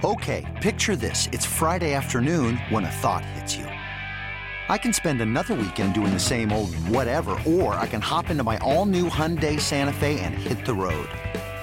Okay, 0.04 0.44
picture 0.60 0.96
this. 0.96 1.28
It's 1.32 1.46
Friday 1.46 1.94
afternoon 1.94 2.58
when 2.68 2.84
a 2.84 2.90
thought 2.90 3.24
hits 3.24 3.56
you. 3.56 3.64
I 3.64 4.78
can 4.78 4.92
spend 4.92 5.20
another 5.20 5.54
weekend 5.54 5.94
doing 5.94 6.12
the 6.12 6.20
same 6.20 6.52
old 6.52 6.74
whatever, 6.88 7.38
or 7.46 7.74
I 7.74 7.86
can 7.86 8.00
hop 8.00 8.30
into 8.30 8.42
my 8.42 8.58
all 8.58 8.86
new 8.86 9.08
Hyundai 9.08 9.60
Santa 9.60 9.92
Fe 9.92 10.20
and 10.20 10.34
hit 10.34 10.64
the 10.66 10.74
road. 10.74 11.08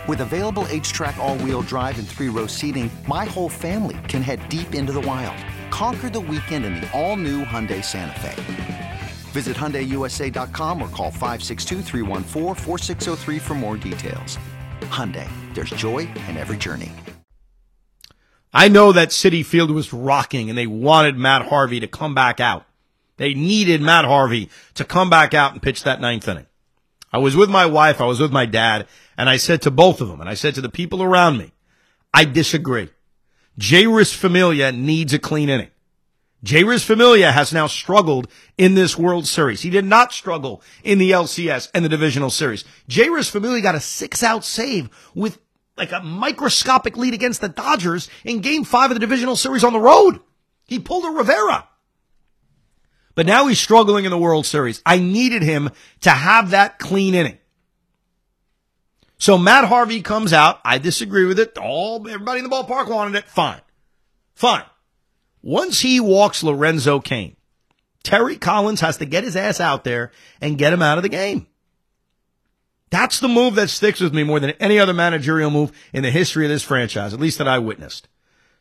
With 0.08 0.22
available 0.22 0.66
H-Track 0.70 1.18
all-wheel 1.18 1.62
drive 1.62 2.00
and 2.00 2.08
three-row 2.08 2.48
seating, 2.48 2.90
my 3.08 3.26
whole 3.26 3.50
family 3.50 4.00
can 4.08 4.24
head 4.24 4.48
deep 4.50 4.74
into 4.74 4.92
the 4.92 5.02
wild. 5.02 5.38
Conquer 5.70 6.10
the 6.10 6.20
weekend 6.20 6.66
in 6.66 6.74
the 6.76 6.90
all-new 7.00 7.46
Hyundai 7.46 7.86
Santa 7.86 8.20
Fe. 8.20 9.02
Visit 9.32 9.56
HyundaiUSA.com 9.56 10.82
or 10.82 10.90
call 10.90 11.12
562 11.12 11.84
for 13.40 13.54
more 13.54 13.78
details. 13.78 14.40
Hyundai, 14.82 15.30
there's 15.54 15.70
joy 15.70 16.00
in 16.00 16.36
every 16.36 16.58
journey. 16.58 16.92
I 18.54 18.68
know 18.68 18.92
that 18.92 19.10
Citi 19.10 19.46
Field 19.46 19.72
was 19.72 19.94
rocking 19.94 20.50
and 20.50 20.58
they 20.58 20.68
wanted 20.68 21.16
Matt 21.16 21.44
Harvey 21.48 21.80
to 21.80 21.88
come 21.88 22.14
back 22.14 22.40
out. 22.42 22.66
They 23.18 23.34
needed 23.34 23.82
Matt 23.82 24.06
Harvey 24.06 24.50
to 24.74 24.84
come 24.84 25.12
back 25.12 25.34
out 25.34 25.54
and 25.54 25.62
pitch 25.62 25.84
that 25.84 26.02
ninth 26.02 26.28
inning. 26.28 26.48
I 27.14 27.20
was 27.20 27.36
with 27.36 27.50
my 27.50 27.66
wife, 27.66 28.02
I 28.02 28.06
was 28.06 28.20
with 28.20 28.32
my 28.32 28.46
dad, 28.46 28.88
and 29.22 29.30
I 29.30 29.38
said 29.38 29.62
to 29.62 29.70
both 29.70 30.02
of 30.02 30.08
them, 30.08 30.20
and 30.20 30.28
I 30.28 30.34
said 30.34 30.56
to 30.56 30.62
the 30.62 30.68
people 30.68 31.04
around 31.04 31.38
me, 31.38 31.54
I 32.12 32.26
disagree. 32.26 32.90
Jeurys 33.60 34.16
Familia 34.16 34.72
needs 34.72 35.14
a 35.14 35.20
clean 35.20 35.48
inning. 35.48 35.70
Jeurys 36.44 36.84
Familia 36.84 37.32
has 37.32 37.54
now 37.54 37.68
struggled 37.68 38.28
in 38.58 38.74
this 38.74 38.98
World 38.98 39.28
Series. 39.28 39.62
He 39.62 39.70
did 39.70 39.86
not 39.86 40.12
struggle 40.12 40.64
in 40.84 40.98
the 40.98 41.12
LCS 41.12 41.70
and 41.76 41.86
the 41.86 41.90
divisional 41.90 42.32
series. 42.32 42.66
Jeurys 42.90 43.30
Familia 43.30 43.62
got 43.62 43.76
a 43.76 43.80
six 43.80 44.24
out 44.24 44.44
save 44.44 44.90
with 45.14 45.38
like 45.78 45.92
a 45.92 46.02
microscopic 46.02 46.98
lead 46.98 47.14
against 47.14 47.42
the 47.42 47.50
Dodgers 47.50 48.10
in 48.26 48.40
game 48.40 48.64
five 48.64 48.90
of 48.90 48.96
the 48.96 49.00
divisional 49.00 49.36
series 49.36 49.64
on 49.64 49.74
the 49.74 49.80
road. 49.80 50.20
He 50.66 50.80
pulled 50.80 51.06
a 51.06 51.10
Rivera. 51.10 51.68
But 53.14 53.28
now 53.28 53.46
he's 53.46 53.60
struggling 53.60 54.06
in 54.06 54.10
the 54.10 54.18
World 54.18 54.48
Series. 54.48 54.82
I 54.84 54.98
needed 54.98 55.44
him 55.44 55.70
to 56.00 56.10
have 56.10 56.50
that 56.50 56.80
clean 56.80 57.14
inning. 57.14 57.38
So 59.22 59.38
Matt 59.38 59.66
Harvey 59.66 60.02
comes 60.02 60.34
out. 60.34 60.60
I 60.66 60.80
disagree 60.80 61.26
with 61.26 61.38
it. 61.38 61.56
All 61.56 62.08
everybody 62.10 62.40
in 62.40 62.44
the 62.44 62.50
ballpark 62.50 62.90
wanted 62.90 63.14
it. 63.14 63.26
Fine. 63.26 63.62
Fine. 64.34 64.64
Once 65.44 65.80
he 65.82 66.00
walks 66.00 66.42
Lorenzo 66.42 67.00
Cain, 67.00 67.36
Terry 68.02 68.36
Collins 68.36 68.82
has 68.82 68.98
to 68.98 69.06
get 69.06 69.24
his 69.24 69.36
ass 69.36 69.60
out 69.60 69.84
there 69.84 70.10
and 70.42 70.58
get 70.58 70.74
him 70.74 70.82
out 70.82 70.98
of 70.98 71.04
the 71.04 71.10
game. 71.10 71.46
That's 72.90 73.20
the 73.20 73.28
move 73.28 73.54
that 73.56 73.70
sticks 73.70 74.00
with 74.00 74.12
me 74.12 74.24
more 74.24 74.40
than 74.40 74.56
any 74.60 74.80
other 74.80 74.92
managerial 74.92 75.52
move 75.52 75.72
in 75.94 76.02
the 76.02 76.10
history 76.10 76.46
of 76.46 76.50
this 76.50 76.64
franchise, 76.64 77.14
at 77.14 77.20
least 77.20 77.38
that 77.38 77.48
I 77.48 77.60
witnessed. 77.60 78.08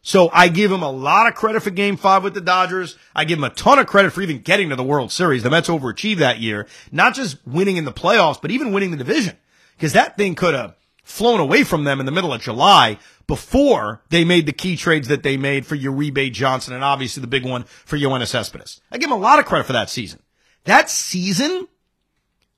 So 0.02 0.28
I 0.30 0.48
give 0.48 0.70
him 0.70 0.82
a 0.82 0.90
lot 0.90 1.26
of 1.26 1.34
credit 1.34 1.62
for 1.62 1.70
game 1.70 1.96
five 1.96 2.22
with 2.22 2.34
the 2.34 2.40
Dodgers. 2.42 2.98
I 3.16 3.24
give 3.24 3.38
him 3.38 3.44
a 3.44 3.50
ton 3.50 3.78
of 3.78 3.86
credit 3.86 4.12
for 4.12 4.20
even 4.20 4.42
getting 4.42 4.68
to 4.68 4.76
the 4.76 4.84
World 4.84 5.10
Series. 5.10 5.42
The 5.42 5.48
Mets 5.48 5.70
overachieved 5.70 6.18
that 6.18 6.38
year, 6.38 6.66
not 6.92 7.14
just 7.14 7.38
winning 7.46 7.78
in 7.78 7.86
the 7.86 7.92
playoffs, 7.94 8.42
but 8.42 8.50
even 8.50 8.72
winning 8.72 8.90
the 8.90 8.98
division. 8.98 9.38
Cause 9.80 9.92
that 9.94 10.16
thing 10.16 10.34
could 10.34 10.54
have 10.54 10.76
flown 11.04 11.40
away 11.40 11.64
from 11.64 11.84
them 11.84 12.00
in 12.00 12.06
the 12.06 12.12
middle 12.12 12.32
of 12.32 12.40
July 12.40 12.98
before 13.26 14.02
they 14.10 14.24
made 14.24 14.46
the 14.46 14.52
key 14.52 14.76
trades 14.76 15.08
that 15.08 15.22
they 15.22 15.36
made 15.36 15.64
for 15.66 15.76
Uribe 15.76 16.32
Johnson 16.32 16.74
and 16.74 16.84
obviously 16.84 17.20
the 17.20 17.26
big 17.26 17.44
one 17.44 17.64
for 17.64 17.96
Yoenis 17.96 18.28
Cespedes. 18.28 18.80
I 18.90 18.98
give 18.98 19.08
him 19.10 19.16
a 19.16 19.20
lot 19.20 19.38
of 19.38 19.46
credit 19.46 19.66
for 19.66 19.72
that 19.72 19.90
season. 19.90 20.22
That 20.64 20.90
season, 20.90 21.66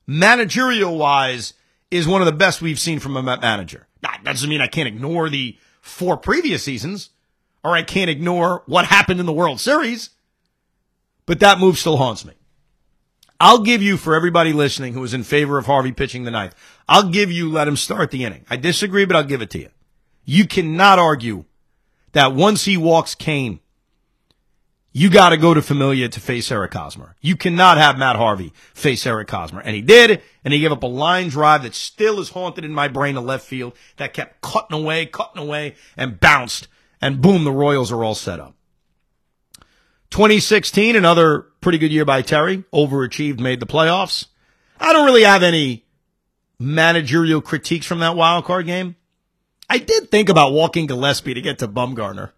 managerial 0.07 0.97
wise, 0.97 1.55
is 1.91 2.09
one 2.09 2.23
of 2.23 2.27
the 2.27 2.33
best 2.33 2.61
we've 2.63 2.81
seen 2.81 2.99
from 2.99 3.17
a 3.17 3.23
manager. 3.23 3.87
That 4.01 4.23
doesn't 4.25 4.49
mean 4.49 4.61
I 4.61 4.67
can't 4.67 4.89
ignore 4.89 5.29
the 5.29 5.57
four 5.81 6.17
previous 6.17 6.65
seasons 6.65 7.11
or 7.63 7.73
I 7.73 7.83
can't 7.83 8.11
ignore 8.11 8.63
what 8.67 8.87
happened 8.87 9.21
in 9.21 9.27
the 9.27 9.33
World 9.33 9.61
Series, 9.61 10.11
but 11.27 11.41
that 11.41 11.59
move 11.59 11.79
still 11.79 11.97
haunts 11.97 12.25
me. 12.25 12.35
I'll 13.45 13.59
give 13.59 13.83
you, 13.83 13.97
for 13.97 14.15
everybody 14.15 14.53
listening 14.53 14.95
who 14.95 15.03
is 15.03 15.15
in 15.15 15.25
favor 15.25 15.59
of 15.59 15.67
Harvey 15.67 15.91
pitching 15.91 16.23
the 16.23 16.31
ninth, 16.31 16.55
I'll 16.89 17.09
give 17.09 17.33
you 17.33 17.51
let 17.51 17.67
him 17.67 17.77
start 17.77 18.13
the 18.13 18.25
inning. 18.25 18.45
I 18.49 18.55
disagree, 18.55 19.05
but 19.05 19.17
I'll 19.17 19.25
give 19.25 19.43
it 19.43 19.51
to 19.51 19.59
you. 19.59 19.71
You 20.25 20.47
cannot 20.47 21.01
argue 21.01 21.45
that 22.13 22.35
once 22.35 22.67
he 22.67 22.77
walks 22.77 23.17
Cain, 23.17 23.59
you 24.93 25.11
got 25.11 25.31
to 25.31 25.37
go 25.37 25.55
to 25.55 25.61
Familia 25.61 26.09
to 26.09 26.21
face 26.21 26.53
Eric 26.53 26.73
Hosmer. 26.73 27.17
You 27.21 27.35
cannot 27.35 27.79
have 27.79 27.99
Matt 27.99 28.15
Harvey 28.15 28.53
face 28.75 29.05
Eric 29.09 29.29
Hosmer. 29.29 29.61
And 29.61 29.75
he 29.75 29.83
did, 29.83 30.23
and 30.45 30.55
he 30.55 30.61
gave 30.61 30.71
up 30.71 30.85
a 30.85 30.87
line 30.87 31.29
drive 31.29 31.65
that 31.65 31.75
still 31.75 32.21
is 32.21 32.29
haunted 32.29 32.65
in 32.65 32.71
my 32.71 32.87
brain 32.87 33.17
to 33.17 33.21
left 33.21 33.45
field 33.45 33.73
that 33.97 34.15
kept 34.15 34.41
cutting 34.41 34.79
away, 34.79 35.07
cutting 35.07 35.43
away, 35.43 35.75
and 35.97 36.21
bounced. 36.21 36.69
And 37.01 37.21
boom, 37.21 37.43
the 37.43 37.51
Royals 37.51 37.91
are 37.91 38.05
all 38.05 38.15
set 38.15 38.39
up. 38.39 38.55
2016, 40.13 40.95
another 40.95 41.47
pretty 41.63 41.79
good 41.79 41.91
year 41.91 42.05
by 42.05 42.21
Terry. 42.21 42.65
Overachieved, 42.73 43.41
made 43.41 43.61
the 43.61 43.67
playoffs. 43.67 44.27
I 44.79 44.93
don't 44.93 45.07
really 45.07 45.23
have 45.23 45.43
any 45.43 45.87
managerial 46.59 47.41
critiques 47.41 47.87
from 47.87 48.01
that 48.01 48.15
wild 48.15 48.45
card 48.45 48.67
game. 48.67 48.97
I 49.71 49.79
did 49.79 50.11
think 50.11 50.29
about 50.29 50.53
walking 50.53 50.87
Gillaspie 50.87 51.35
to 51.35 51.41
get 51.41 51.61
to 51.61 51.69
Bumgarner. 51.69 52.33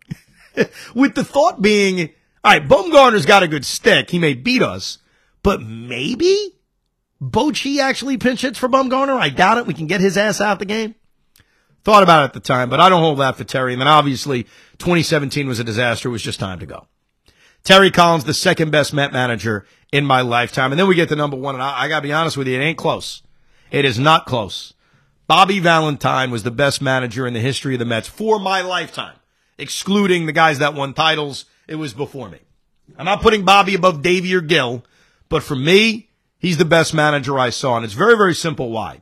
With 0.95 1.17
the 1.17 1.25
thought 1.25 1.61
being, 1.61 2.11
all 2.45 2.53
right, 2.53 2.67
Bumgarner's 2.67 3.27
got 3.27 3.43
a 3.43 3.49
good 3.49 3.65
stick. 3.65 4.09
He 4.09 4.21
may 4.21 4.35
beat 4.35 4.63
us, 4.63 4.99
but 5.43 5.61
maybe 5.61 6.53
Bochy 7.21 7.81
actually 7.81 8.19
pinch 8.19 8.43
hits 8.43 8.57
for 8.57 8.69
Bumgarner. 8.69 9.19
I 9.19 9.31
doubt 9.31 9.59
it. 9.59 9.67
We 9.67 9.75
can 9.75 9.89
get 9.89 10.01
his 10.01 10.17
ass 10.17 10.41
out 10.41 10.53
of 10.53 10.59
the 10.61 10.65
game. 10.65 10.95
Thought 11.83 12.05
about 12.05 12.23
it 12.23 12.27
at 12.27 12.33
the 12.35 12.41
time, 12.41 12.71
but 12.71 12.79
I 12.79 12.89
don't 12.89 13.03
hold 13.03 13.19
that 13.19 13.37
for 13.37 13.43
Terry. 13.43 13.73
And 13.73 13.81
then 13.81 13.89
obviously 13.89 14.45
2017 14.79 15.49
was 15.49 15.59
a 15.59 15.65
disaster. 15.65 16.09
It 16.09 16.13
was 16.13 16.23
just 16.23 16.39
time 16.39 16.61
to 16.61 16.67
go. 16.67 16.87
Terry 17.65 17.91
Collins, 17.91 18.25
the 18.25 18.35
second 18.35 18.71
best 18.71 18.93
Met 18.93 19.13
manager 19.13 19.67
in 19.91 20.05
my 20.05 20.21
lifetime. 20.21 20.71
And 20.71 20.79
then 20.79 20.87
we 20.87 20.95
get 20.95 21.09
to 21.09 21.17
number 21.17 21.37
one. 21.37 21.55
And 21.55 21.63
I, 21.63 21.83
I 21.83 21.89
got 21.89 22.01
to 22.01 22.03
be 22.03 22.13
honest 22.13 22.37
with 22.37 22.47
you, 22.47 22.61
it 22.61 22.63
ain't 22.63 22.79
close. 22.79 23.23
It 23.71 23.85
is 23.85 23.99
not 23.99 24.27
close. 24.27 24.75
Bobby 25.27 25.59
Valentine 25.59 26.31
was 26.31 26.43
the 26.43 26.51
best 26.51 26.83
manager 26.83 27.27
in 27.27 27.33
the 27.33 27.41
history 27.41 27.75
of 27.75 27.79
the 27.79 27.87
Mets 27.87 28.07
for 28.07 28.39
my 28.39 28.61
lifetime, 28.61 29.17
excluding 29.57 30.27
the 30.27 30.33
guys 30.33 30.59
that 30.59 30.75
won 30.75 30.93
titles. 30.93 31.47
It 31.67 31.77
was 31.77 31.95
before 31.95 32.29
me. 32.29 32.39
I'm 32.99 33.07
not 33.07 33.23
putting 33.23 33.47
Bobby 33.47 33.75
above 33.75 34.03
Davey 34.03 34.35
or 34.35 34.43
Gil, 34.43 34.85
but 35.31 35.43
for 35.43 35.57
me, 35.57 36.11
he's 36.39 36.59
the 36.59 36.67
best 36.67 36.93
manager 36.93 37.39
I 37.39 37.49
saw. 37.49 37.77
And 37.77 37.85
it's 37.85 37.95
very, 37.95 38.17
very 38.17 38.35
simple 38.35 38.71
why. 38.71 39.01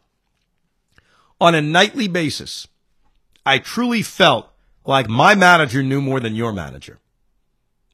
On 1.41 1.57
a 1.57 1.61
nightly 1.61 2.07
basis, 2.07 2.69
I 3.45 3.59
truly 3.59 4.03
felt 4.03 4.49
like 4.85 5.09
my 5.09 5.35
manager 5.35 5.83
knew 5.83 6.01
more 6.01 6.21
than 6.21 6.37
your 6.37 6.53
manager. 6.53 7.01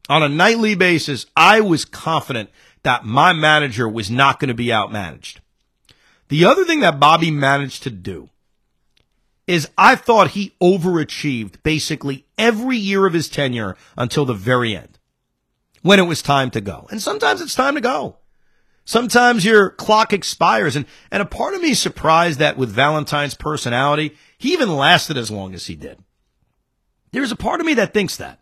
On 0.08 0.22
a 0.22 0.28
nightly 0.28 0.74
basis, 0.74 1.26
I 1.36 1.60
was 1.60 1.84
confident 1.84 2.50
that 2.82 3.04
my 3.04 3.32
manager 3.32 3.88
was 3.88 4.10
not 4.10 4.40
going 4.40 4.48
to 4.48 4.54
be 4.54 4.66
outmanaged. 4.66 5.38
The 6.28 6.44
other 6.44 6.64
thing 6.64 6.80
that 6.80 7.00
Bobby 7.00 7.30
managed 7.30 7.82
to 7.82 7.90
do 7.90 8.30
is 9.46 9.68
I 9.78 9.96
thought 9.96 10.32
he 10.32 10.54
overachieved 10.62 11.62
basically 11.62 12.26
every 12.36 12.76
year 12.76 13.06
of 13.06 13.14
his 13.14 13.28
tenure 13.28 13.76
until 13.96 14.24
the 14.24 14.34
very 14.34 14.76
end 14.76 14.98
when 15.82 15.98
it 15.98 16.06
was 16.06 16.22
time 16.22 16.50
to 16.50 16.60
go. 16.60 16.86
And 16.90 17.00
sometimes 17.00 17.40
it's 17.40 17.54
time 17.54 17.74
to 17.74 17.80
go. 17.80 18.16
Sometimes 18.84 19.44
your 19.44 19.70
clock 19.70 20.12
expires. 20.12 20.76
And, 20.76 20.86
and 21.10 21.22
a 21.22 21.26
part 21.26 21.54
of 21.54 21.62
me 21.62 21.70
is 21.70 21.78
surprised 21.78 22.38
that 22.38 22.56
with 22.56 22.70
Valentine's 22.70 23.34
personality, 23.34 24.16
he 24.38 24.52
even 24.52 24.74
lasted 24.74 25.16
as 25.16 25.30
long 25.30 25.54
as 25.54 25.66
he 25.66 25.76
did. 25.76 25.98
There's 27.12 27.32
a 27.32 27.36
part 27.36 27.60
of 27.60 27.66
me 27.66 27.74
that 27.74 27.94
thinks 27.94 28.16
that 28.16 28.40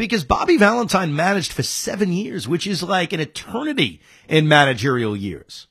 because 0.00 0.24
Bobby 0.24 0.56
Valentine 0.56 1.14
managed 1.14 1.52
for 1.52 1.62
seven 1.62 2.10
years, 2.10 2.48
which 2.48 2.66
is 2.66 2.82
like 2.82 3.12
an 3.12 3.20
eternity 3.20 4.00
in 4.30 4.48
managerial 4.48 5.14
years. 5.14 5.66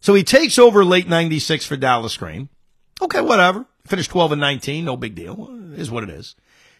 So 0.00 0.14
he 0.14 0.24
takes 0.24 0.58
over 0.58 0.82
late 0.82 1.06
96 1.06 1.66
for 1.66 1.76
Dallas 1.76 2.16
Green. 2.16 2.48
Okay, 3.02 3.20
whatever. 3.20 3.66
Finished 3.86 4.12
12 4.12 4.32
and 4.32 4.40
19. 4.40 4.86
No 4.86 4.96
big 4.96 5.14
deal. 5.14 5.46
It 5.74 5.78
is 5.78 5.90
what 5.90 6.04
it 6.04 6.08
is. 6.08 6.36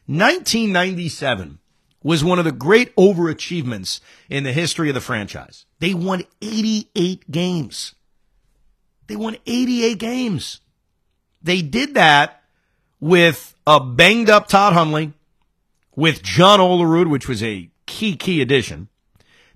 1997 0.06 1.58
was 2.02 2.24
one 2.24 2.38
of 2.38 2.46
the 2.46 2.50
great 2.50 2.96
overachievements 2.96 4.00
in 4.30 4.44
the 4.44 4.52
history 4.54 4.88
of 4.88 4.94
the 4.94 5.02
franchise. 5.02 5.66
They 5.80 5.92
won 5.92 6.24
88 6.40 7.30
games. 7.30 7.94
They 9.06 9.16
won 9.16 9.36
88 9.44 9.98
games. 9.98 10.62
They 11.42 11.60
did 11.60 11.92
that 11.92 12.42
with 13.00 13.54
a 13.66 13.80
banged 13.80 14.30
up 14.30 14.48
Todd 14.48 14.72
Hundley, 14.72 15.12
with 16.00 16.22
John 16.22 16.60
Olerud, 16.60 17.10
which 17.10 17.28
was 17.28 17.42
a 17.42 17.68
key, 17.84 18.16
key 18.16 18.40
addition. 18.40 18.88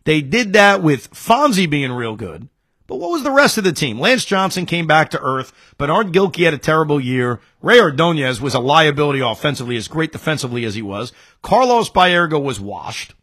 They 0.05 0.21
did 0.21 0.53
that 0.53 0.83
with 0.83 1.11
Fonzie 1.11 1.69
being 1.69 1.91
real 1.91 2.17
good. 2.17 2.51
But 2.87 2.97
what 2.97 3.13
was 3.13 3.23
the 3.23 3.31
rest 3.31 3.57
of 3.57 3.65
the 3.65 3.73
team? 3.73 3.99
Lance 3.99 4.27
Johnson 4.27 4.67
came 4.67 4.87
back 4.87 5.09
to 5.11 5.23
earth. 5.23 5.55
Bernard 5.79 6.13
Gilkey 6.13 6.45
had 6.45 6.53
a 6.53 6.59
terrible 6.59 7.01
year. 7.01 7.41
Rey 7.63 7.81
Ordonez 7.81 8.43
was 8.43 8.53
a 8.53 8.59
liability 8.59 9.21
offensively, 9.21 9.79
as 9.79 9.89
great 9.89 10.13
defensively 10.13 10.67
as 10.67 10.75
he 10.75 10.83
was. 10.83 11.15
Carlos 11.41 11.89
Baerga 11.89 12.41
was 12.41 12.61
washed. 12.61 13.15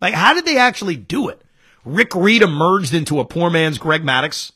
Like, 0.00 0.14
how 0.14 0.32
did 0.32 0.44
they 0.44 0.56
actually 0.56 0.94
do 0.94 1.28
it? 1.28 1.42
Rick 1.84 2.14
Reed 2.14 2.40
emerged 2.40 2.94
into 2.94 3.18
a 3.18 3.24
poor 3.24 3.50
man's 3.50 3.78
Greg 3.78 4.04
Maddux. 4.04 4.52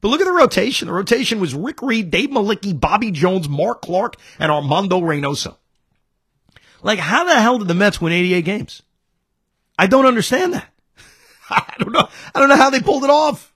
But 0.00 0.08
look 0.08 0.20
at 0.20 0.24
the 0.24 0.32
rotation. 0.32 0.88
The 0.88 0.94
rotation 0.94 1.38
was 1.38 1.54
Rick 1.54 1.82
Reed, 1.82 2.10
Dave 2.10 2.30
Mlicki, 2.30 2.78
Bobby 2.78 3.12
Jones, 3.12 3.48
Mark 3.48 3.80
Clark, 3.80 4.16
and 4.40 4.50
Armando 4.50 5.00
Reynoso. 5.00 5.56
Like, 6.84 6.98
how 6.98 7.24
the 7.24 7.34
hell 7.34 7.58
did 7.58 7.66
the 7.66 7.74
Mets 7.74 7.98
win 7.98 8.12
88 8.12 8.44
games? 8.44 8.82
I 9.78 9.86
don't 9.86 10.04
understand 10.04 10.52
that. 10.52 10.68
I 11.50 11.74
don't 11.78 11.92
know. 11.92 12.08
I 12.34 12.38
don't 12.38 12.50
know 12.50 12.56
how 12.56 12.68
they 12.70 12.80
pulled 12.80 13.04
it 13.04 13.10
off. 13.10 13.52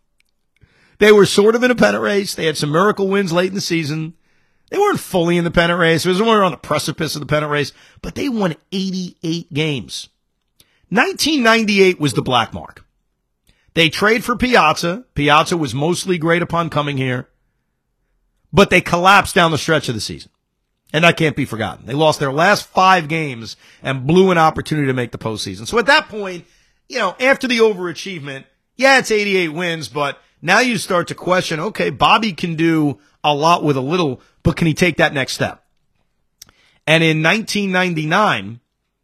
They 0.99 1.13
were 1.13 1.27
sort 1.27 1.55
of 1.55 1.63
in 1.63 1.71
a 1.71 1.77
pennant 1.77 2.03
race. 2.03 2.35
They 2.35 2.47
had 2.47 2.57
some 2.57 2.73
miracle 2.73 3.07
wins 3.07 3.31
late 3.31 3.51
in 3.51 3.55
the 3.55 3.61
season. 3.61 4.15
They 4.71 4.79
weren't 4.79 4.99
fully 4.99 5.37
in 5.37 5.45
the 5.45 5.51
pennant 5.51 5.79
race. 5.79 6.07
It 6.07 6.13
They 6.15 6.23
were 6.23 6.43
on 6.43 6.53
the 6.53 6.57
precipice 6.57 7.15
of 7.15 7.21
the 7.21 7.27
pennant 7.27 7.53
race, 7.53 7.73
but 8.01 8.15
they 8.15 8.31
won 8.31 8.57
88 8.73 9.53
games. 9.53 10.09
1998 10.89 12.01
was 12.01 12.15
the 12.15 12.23
black 12.23 12.55
mark. 12.55 12.87
They 13.75 13.91
trade 13.91 14.25
for 14.25 14.37
Piazza. 14.37 15.05
Piazza 15.15 15.57
was 15.57 15.75
mostly 15.75 16.17
great 16.17 16.41
upon 16.41 16.71
coming 16.71 16.97
here, 16.97 17.29
but 18.55 18.71
they 18.71 18.81
collapsed 18.81 19.35
down 19.35 19.51
the 19.51 19.59
stretch 19.59 19.91
of 19.91 19.95
the 19.95 20.01
season. 20.01 20.31
And 20.93 21.05
that 21.05 21.17
can't 21.17 21.37
be 21.37 21.45
forgotten. 21.45 21.87
They 21.87 21.93
lost 21.93 22.19
their 22.19 22.33
last 22.33 22.67
five 22.67 23.09
games 23.09 23.57
and 23.83 24.07
blew 24.07 24.31
an 24.31 24.39
opportunity 24.39 24.87
to 24.87 24.95
make 24.95 25.13
the 25.13 25.19
postseason. 25.19 25.67
So 25.67 25.79
at 25.79 25.87
that 25.87 26.09
point, 26.09 26.47
you 26.89 26.99
know, 26.99 27.15
after 27.21 27.47
the 27.47 27.59
overachievement, 27.59 28.45
yeah, 28.77 28.99
it's 28.99 29.11
88 29.11 29.49
wins, 29.49 29.89
but 29.89 30.19
now 30.41 30.61
you 30.61 30.79
start 30.79 31.09
to 31.09 31.15
question, 31.15 31.61
okay, 31.61 31.91
Bobby 31.91 32.33
can 32.33 32.55
do 32.55 33.01
a 33.23 33.35
lot 33.35 33.63
with 33.63 33.77
a 33.77 33.83
little, 33.83 34.23
but 34.43 34.57
can 34.57 34.67
he 34.67 34.75
take 34.75 34.97
that 34.97 35.13
next 35.13 35.35
step? 35.35 35.65
And 36.87 37.05
in 37.05 37.23
1999, 37.23 38.61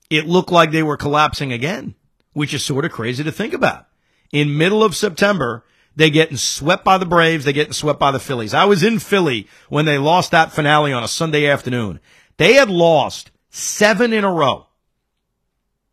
it 0.08 0.26
looked 0.26 0.52
like 0.52 0.70
they 0.70 0.82
were 0.82 0.96
collapsing 0.96 1.52
again, 1.52 1.94
which 2.32 2.54
is 2.54 2.64
sort 2.64 2.84
of 2.84 2.92
crazy 2.92 3.24
to 3.24 3.32
think 3.32 3.52
about. 3.52 3.86
In 4.32 4.56
middle 4.56 4.82
of 4.82 4.96
September, 4.96 5.64
they 5.96 6.10
getting 6.10 6.36
swept 6.36 6.84
by 6.84 6.98
the 6.98 7.06
Braves. 7.06 7.44
They're 7.44 7.52
getting 7.52 7.72
swept 7.72 8.00
by 8.00 8.10
the 8.10 8.18
Phillies. 8.18 8.54
I 8.54 8.64
was 8.64 8.82
in 8.82 8.98
Philly 8.98 9.46
when 9.68 9.84
they 9.84 9.98
lost 9.98 10.32
that 10.32 10.52
finale 10.52 10.92
on 10.92 11.04
a 11.04 11.08
Sunday 11.08 11.46
afternoon. 11.46 12.00
They 12.36 12.54
had 12.54 12.68
lost 12.68 13.30
seven 13.50 14.12
in 14.12 14.24
a 14.24 14.32
row. 14.32 14.66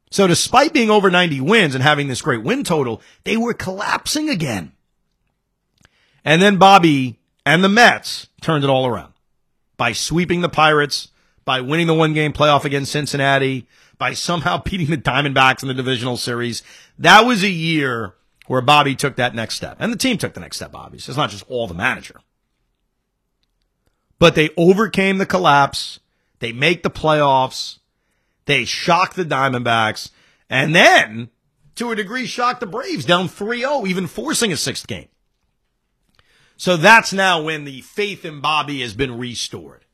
So 0.10 0.28
despite 0.28 0.74
being 0.74 0.90
over 0.90 1.10
90 1.10 1.40
wins 1.42 1.76
and 1.76 1.84
having 1.84 2.08
this 2.08 2.22
great 2.22 2.44
win 2.44 2.64
total, 2.64 3.02
they 3.24 3.38
were 3.38 3.54
collapsing 3.54 4.30
again. 4.30 4.74
And 6.26 6.42
then 6.42 6.58
Bobby 6.58 7.20
and 7.46 7.64
the 7.64 7.70
Mets 7.70 8.28
turned 8.42 8.64
it 8.64 8.70
all 8.70 8.86
around 8.86 9.14
by 9.78 9.94
sweeping 9.94 10.42
the 10.42 10.50
Pirates, 10.50 11.10
by 11.46 11.62
winning 11.62 11.88
the 11.88 11.94
one 11.94 12.14
game 12.14 12.34
playoff 12.34 12.66
against 12.66 12.92
Cincinnati, 12.92 13.68
by 13.98 14.14
somehow 14.14 14.58
beating 14.64 14.88
the 14.88 14.98
Diamondbacks 14.98 15.62
in 15.62 15.68
the 15.68 15.74
divisional 15.74 16.18
series. 16.18 16.62
That 17.00 17.22
was 17.22 17.44
a 17.44 17.50
year 17.50 18.16
where 18.52 18.60
Bobby 18.60 18.96
took 18.96 19.16
that 19.16 19.34
next 19.34 19.56
step. 19.56 19.78
And 19.80 19.94
the 19.94 19.98
team 19.98 20.18
took 20.18 20.34
the 20.34 20.42
next 20.42 20.58
step, 20.58 20.72
obviously. 20.76 21.14
It's 21.14 21.18
not 21.18 21.30
just 21.30 21.46
all 21.48 21.68
the 21.68 21.74
manager. 21.74 22.20
But 24.20 24.36
they 24.36 24.50
overcame 24.58 25.20
the 25.20 25.26
collapse. 25.26 26.02
They 26.40 26.52
make 26.52 26.84
the 26.84 26.90
playoffs. 26.90 27.80
They 28.48 28.66
shock 28.66 29.14
the 29.14 29.24
Diamondbacks. 29.24 30.10
And 30.50 30.76
then, 30.76 31.30
to 31.76 31.92
a 31.92 31.96
degree, 31.96 32.26
shock 32.26 32.60
the 32.60 32.66
Braves 32.66 33.06
down 33.06 33.30
3-0, 33.30 33.88
even 33.88 34.06
forcing 34.06 34.52
a 34.52 34.58
sixth 34.58 34.86
game. 34.86 35.08
So 36.58 36.76
that's 36.76 37.14
now 37.14 37.42
when 37.42 37.64
the 37.64 37.80
faith 37.80 38.26
in 38.26 38.42
Bobby 38.42 38.82
has 38.82 38.94
been 38.94 39.18
restored. 39.18 39.86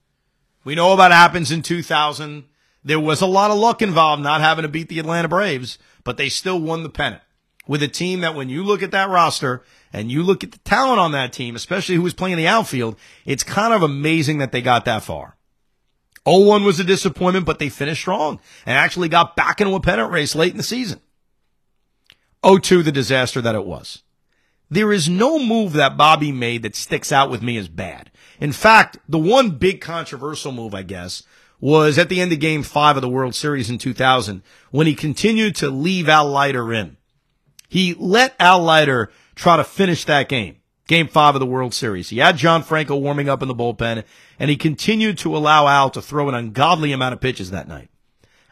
We 0.64 0.74
know 0.74 0.94
about 0.94 1.12
happens 1.12 1.52
in 1.52 1.62
2000. 1.62 2.46
There 2.84 3.00
was 3.00 3.22
a 3.22 3.28
lot 3.28 3.52
of 3.52 3.60
luck 3.60 3.84
involved 3.84 4.24
not 4.24 4.42
having 4.42 4.64
to 4.64 4.68
beat 4.68 4.90
the 4.90 4.98
Atlanta 4.98 5.28
Braves, 5.28 5.78
but 6.04 6.18
they 6.18 6.28
still 6.28 6.60
won 6.60 6.82
the 6.82 6.90
pennant 6.90 7.22
with 7.68 7.84
a 7.84 7.88
team 7.88 8.22
that 8.22 8.36
when 8.36 8.50
you 8.50 8.64
look 8.64 8.82
at 8.82 8.92
that 8.92 9.10
roster 9.10 9.64
and 9.94 10.12
you 10.12 10.24
look 10.24 10.44
at 10.44 10.52
the 10.52 10.58
talent 10.60 11.00
on 11.00 11.12
that 11.12 11.34
team, 11.34 11.56
especially 11.56 11.96
who 11.96 12.02
was 12.02 12.14
playing 12.14 12.38
the 12.38 12.48
outfield, 12.48 12.96
it's 13.26 13.44
kind 13.44 13.74
of 13.74 13.84
amazing 13.84 14.38
that 14.40 14.52
they 14.52 14.62
got 14.62 14.86
that 14.86 15.04
far. 15.04 15.36
0-1 16.26 16.66
was 16.66 16.80
a 16.80 16.84
disappointment, 16.84 17.46
but 17.46 17.58
they 17.58 17.70
finished 17.70 18.02
strong 18.02 18.40
and 18.66 18.78
actually 18.78 19.08
got 19.08 19.36
back 19.36 19.62
into 19.62 19.76
a 19.76 19.80
pennant 19.80 20.12
race 20.12 20.36
late 20.36 20.52
in 20.52 20.58
the 20.58 20.64
season. 20.64 21.00
0-2, 22.44 22.84
the 22.84 22.92
disaster 22.92 23.42
that 23.42 23.56
it 23.56 23.66
was. 23.66 24.04
There 24.70 24.92
is 24.92 25.08
no 25.08 25.40
move 25.40 25.74
that 25.74 25.96
Bobby 25.96 26.34
made 26.34 26.64
that 26.64 26.76
sticks 26.76 27.12
out 27.14 27.32
with 27.32 27.42
me 27.42 27.58
as 27.58 27.70
bad. 27.70 28.12
In 28.40 28.52
fact, 28.52 28.98
the 29.08 29.18
one 29.18 29.52
big 29.52 29.80
controversial 29.80 30.52
move, 30.52 30.76
I 30.76 30.84
guess, 30.84 31.24
was 31.60 31.98
at 31.98 32.10
the 32.10 32.20
end 32.22 32.32
of 32.32 32.40
game 32.40 32.64
five 32.64 32.98
of 32.98 33.02
the 33.02 33.10
World 33.10 33.34
Series 33.34 33.70
in 33.70 33.78
2000 33.78 34.44
when 34.72 34.86
he 34.86 34.94
continued 34.94 35.56
to 35.56 35.70
leave 35.70 36.10
Al 36.10 36.28
Leiter 36.28 36.74
in. 36.74 36.98
He 37.68 37.96
let 37.98 38.36
Al 38.40 38.62
Leiter 38.62 39.12
try 39.36 39.58
to 39.58 39.64
finish 39.64 40.06
that 40.06 40.30
game, 40.30 40.58
game 40.88 41.08
five 41.08 41.36
of 41.36 41.40
the 41.40 41.46
World 41.46 41.74
Series. 41.74 42.10
He 42.10 42.18
had 42.18 42.38
John 42.38 42.64
Franco 42.64 42.96
warming 42.96 43.30
up 43.30 43.42
in 43.42 43.48
the 43.48 43.56
bullpen 43.56 44.04
and 44.40 44.50
he 44.50 44.56
continued 44.56 45.18
to 45.20 45.36
allow 45.36 45.68
Al 45.68 45.90
to 45.92 46.02
throw 46.02 46.30
an 46.30 46.36
ungodly 46.36 46.92
amount 46.92 47.14
of 47.14 47.22
pitches 47.22 47.52
that 47.52 47.68
night. 47.68 47.90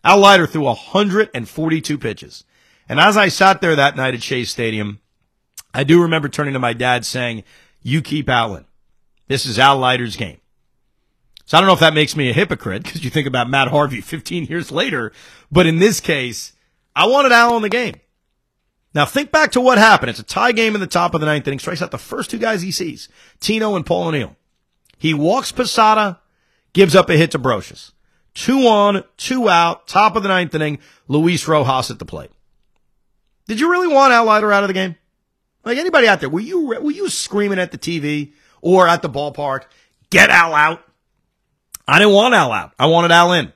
Al 0.04 0.19
Leiter 0.19 0.45
threw 0.45 0.63
142 0.63 1.97
pitches. 1.97 2.43
And 2.88 2.99
as 2.99 3.17
I 3.17 3.30
sat 3.30 3.62
there 3.62 3.75
that 3.75 3.95
night 3.95 4.13
at 4.13 4.21
Shea 4.21 4.43
Stadium, 4.43 4.99
I 5.73 5.84
do 5.84 6.01
remember 6.01 6.30
turning 6.30 6.54
to 6.54 6.60
my 6.60 6.73
dad 6.73 7.06
saying, 7.06 7.43
you 7.82 8.01
keep 8.01 8.30
Allen. 8.30 8.65
This 9.28 9.45
is 9.45 9.58
Al 9.58 9.78
Leiter's 9.78 10.15
game. 10.15 10.39
So 11.45 11.58
I 11.58 11.62
don't 11.62 11.67
know 11.67 11.73
if 11.73 11.80
that 11.80 11.93
makes 11.93 12.15
me 12.15 12.30
a 12.30 12.34
hypocrite 12.34 12.84
because 12.84 13.04
you 13.04 13.10
think 13.10 13.28
about 13.28 13.49
Matt 13.49 13.67
Harvey 13.67 14.01
15 14.01 14.45
years 14.45 14.71
later, 14.71 15.12
but 15.51 15.67
in 15.67 15.78
this 15.78 15.99
case, 15.99 16.54
I 16.95 17.08
wanted 17.08 17.32
Al 17.32 17.56
in 17.56 17.62
the 17.62 17.69
game. 17.69 17.95
Now 18.96 19.06
think 19.06 19.30
back 19.30 19.52
to 19.52 19.62
what 19.62 19.78
happened. 19.78 20.10
It's 20.10 20.20
a 20.20 20.24
tie 20.24 20.54
game 20.54 20.74
in 20.74 20.80
the 20.80 20.88
top 20.88 21.14
of 21.14 21.20
the 21.20 21.28
ninth 21.28 21.46
inning. 21.46 21.60
Strikes 21.60 21.82
out 21.82 21.92
the 21.92 21.98
first 21.98 22.32
two 22.32 22.40
guys 22.40 22.62
he 22.62 22.72
sees, 22.72 23.10
Tino 23.42 23.76
and 23.76 23.86
Paul 23.86 24.08
O'Neill. 24.08 24.38
He 24.98 25.14
walks 25.14 25.52
Posada, 25.52 26.22
gives 26.72 26.96
up 26.96 27.10
a 27.10 27.18
hit 27.18 27.32
to 27.32 27.40
Brosius. 27.40 27.92
Two 28.34 28.68
on, 28.68 29.04
two 29.18 29.50
out, 29.50 29.86
top 29.86 30.16
of 30.16 30.24
the 30.24 30.30
ninth 30.30 30.56
inning, 30.56 30.80
Luis 31.10 31.46
Rojas 31.48 31.92
at 31.92 32.00
the 32.00 32.06
plate. 32.06 32.32
Did 33.48 33.60
you 33.60 33.70
really 33.70 33.94
want 33.94 34.14
Al 34.14 34.26
Leiter 34.26 34.52
out 34.52 34.64
of 34.64 34.70
the 34.70 34.74
game? 34.74 34.96
Like 35.66 35.78
anybody 35.78 36.08
out 36.08 36.22
there, 36.22 36.30
were 36.30 36.40
you 36.40 36.66
were 36.66 36.92
you 36.92 37.10
screaming 37.10 37.60
at 37.60 37.72
the 37.72 37.78
TV 37.78 38.32
or 38.62 38.88
at 38.88 39.02
the 39.02 39.10
ballpark, 39.10 39.64
get 40.10 40.30
Al 40.30 40.54
out? 40.54 40.82
I 41.86 42.00
didn't 42.00 42.14
want 42.14 42.34
Al 42.34 42.52
out. 42.52 42.72
I 42.80 42.86
wanted 42.86 43.12
Al 43.12 43.34
in. 43.34 43.52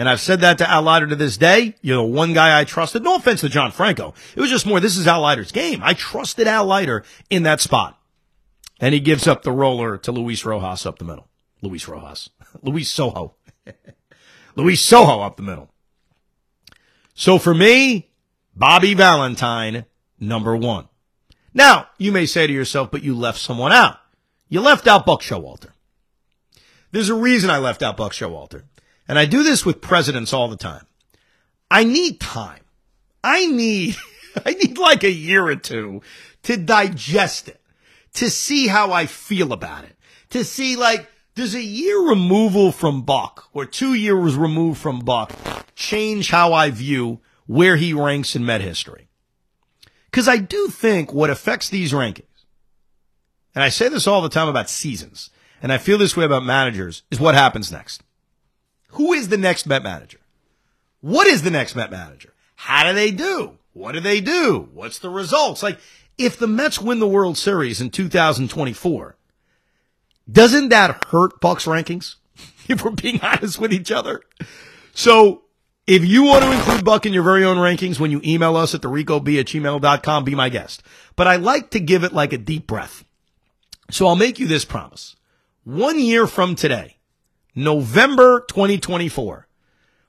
And 0.00 0.08
I've 0.08 0.22
said 0.22 0.40
that 0.40 0.56
to 0.56 0.70
Al 0.70 0.80
Leiter 0.80 1.08
to 1.08 1.14
this 1.14 1.36
day. 1.36 1.74
You 1.82 1.92
know, 1.92 2.04
one 2.04 2.32
guy 2.32 2.58
I 2.58 2.64
trusted. 2.64 3.02
No 3.02 3.16
offense 3.16 3.42
to 3.42 3.50
John 3.50 3.70
Franco. 3.70 4.14
It 4.34 4.40
was 4.40 4.48
just 4.48 4.64
more, 4.64 4.80
this 4.80 4.96
is 4.96 5.06
Al 5.06 5.20
Leiter's 5.20 5.52
game. 5.52 5.82
I 5.82 5.92
trusted 5.92 6.46
Al 6.46 6.64
Leiter 6.64 7.04
in 7.28 7.42
that 7.42 7.60
spot. 7.60 8.00
And 8.80 8.94
he 8.94 9.00
gives 9.00 9.28
up 9.28 9.42
the 9.42 9.52
roller 9.52 9.98
to 9.98 10.10
Luis 10.10 10.42
Rojas 10.46 10.86
up 10.86 10.98
the 10.98 11.04
middle. 11.04 11.28
Luis 11.60 11.86
Rojas. 11.86 12.30
Luis 12.62 12.90
Sojo. 12.90 13.34
Luis 14.56 14.82
Sojo 14.82 15.22
up 15.22 15.36
the 15.36 15.42
middle. 15.42 15.70
So 17.12 17.38
for 17.38 17.52
me, 17.52 18.08
Bobby 18.56 18.94
Valentine, 18.94 19.84
number 20.18 20.56
one. 20.56 20.88
Now, 21.52 21.88
you 21.98 22.10
may 22.10 22.24
say 22.24 22.46
to 22.46 22.52
yourself, 22.54 22.90
but 22.90 23.02
you 23.02 23.14
left 23.14 23.38
someone 23.38 23.72
out. 23.72 23.98
You 24.48 24.62
left 24.62 24.86
out 24.86 25.04
Buck 25.04 25.20
Showalter. 25.20 25.72
There's 26.90 27.10
a 27.10 27.14
reason 27.14 27.50
I 27.50 27.58
left 27.58 27.82
out 27.82 27.98
Buck 27.98 28.12
Showalter. 28.12 28.62
And 29.10 29.18
I 29.18 29.24
do 29.24 29.42
this 29.42 29.66
with 29.66 29.80
presidents 29.80 30.32
all 30.32 30.46
the 30.46 30.56
time. 30.56 30.86
I 31.68 31.82
need 31.82 32.20
time. 32.20 32.60
I 33.24 33.44
need, 33.44 33.96
I 34.46 34.52
need 34.52 34.78
like 34.78 35.02
a 35.02 35.10
year 35.10 35.44
or 35.44 35.56
two 35.56 36.02
to 36.44 36.56
digest 36.56 37.48
it 37.48 37.60
to 38.14 38.30
see 38.30 38.68
how 38.68 38.92
I 38.92 39.06
feel 39.06 39.52
about 39.52 39.82
it. 39.82 39.96
To 40.30 40.44
see 40.44 40.76
like, 40.76 41.10
does 41.34 41.56
a 41.56 41.60
year 41.60 42.00
removal 42.00 42.70
from 42.70 43.02
Buck 43.02 43.48
or 43.52 43.66
two 43.66 43.94
years 43.94 44.36
removed 44.36 44.80
from 44.80 45.00
Buck 45.00 45.32
change 45.74 46.30
how 46.30 46.52
I 46.52 46.70
view 46.70 47.18
where 47.48 47.74
he 47.74 47.92
ranks 47.92 48.36
in 48.36 48.46
Met 48.46 48.60
history? 48.60 49.08
Cause 50.12 50.28
I 50.28 50.36
do 50.36 50.68
think 50.68 51.12
what 51.12 51.30
affects 51.30 51.68
these 51.68 51.92
rankings, 51.92 52.44
and 53.56 53.64
I 53.64 53.70
say 53.70 53.88
this 53.88 54.06
all 54.06 54.22
the 54.22 54.28
time 54.28 54.46
about 54.46 54.70
seasons, 54.70 55.30
and 55.60 55.72
I 55.72 55.78
feel 55.78 55.98
this 55.98 56.16
way 56.16 56.24
about 56.24 56.44
managers, 56.44 57.02
is 57.10 57.18
what 57.18 57.34
happens 57.34 57.72
next. 57.72 58.04
Who 58.92 59.12
is 59.12 59.28
the 59.28 59.38
next 59.38 59.66
Met 59.66 59.82
manager? 59.82 60.18
What 61.00 61.26
is 61.26 61.42
the 61.42 61.50
next 61.50 61.74
Met 61.74 61.90
manager? 61.90 62.32
How 62.56 62.86
do 62.88 62.94
they 62.94 63.10
do? 63.10 63.58
What 63.72 63.92
do 63.92 64.00
they 64.00 64.20
do? 64.20 64.68
What's 64.72 64.98
the 64.98 65.10
results? 65.10 65.62
Like, 65.62 65.78
if 66.18 66.38
the 66.38 66.46
Mets 66.46 66.80
win 66.80 66.98
the 66.98 67.08
World 67.08 67.38
Series 67.38 67.80
in 67.80 67.90
2024, 67.90 69.16
doesn't 70.30 70.68
that 70.68 71.04
hurt 71.06 71.40
Buck's 71.40 71.66
rankings? 71.66 72.16
if 72.68 72.84
we're 72.84 72.90
being 72.90 73.20
honest 73.22 73.58
with 73.58 73.72
each 73.72 73.90
other. 73.90 74.22
So 74.92 75.42
if 75.86 76.04
you 76.04 76.24
want 76.24 76.44
to 76.44 76.52
include 76.52 76.84
Buck 76.84 77.06
in 77.06 77.12
your 77.12 77.22
very 77.22 77.44
own 77.44 77.56
rankings 77.56 77.98
when 77.98 78.10
you 78.10 78.20
email 78.24 78.56
us 78.56 78.74
at 78.74 78.82
the 78.82 78.88
ricob 78.88 79.38
at 79.38 79.46
gmail.com, 79.46 80.24
be 80.24 80.34
my 80.34 80.48
guest. 80.48 80.82
But 81.16 81.26
I 81.26 81.36
like 81.36 81.70
to 81.70 81.80
give 81.80 82.04
it 82.04 82.12
like 82.12 82.32
a 82.32 82.38
deep 82.38 82.66
breath. 82.66 83.04
So 83.90 84.06
I'll 84.06 84.16
make 84.16 84.38
you 84.38 84.46
this 84.46 84.64
promise. 84.64 85.16
One 85.64 85.98
year 85.98 86.26
from 86.26 86.54
today, 86.54 86.96
November 87.54 88.44
2024, 88.48 89.46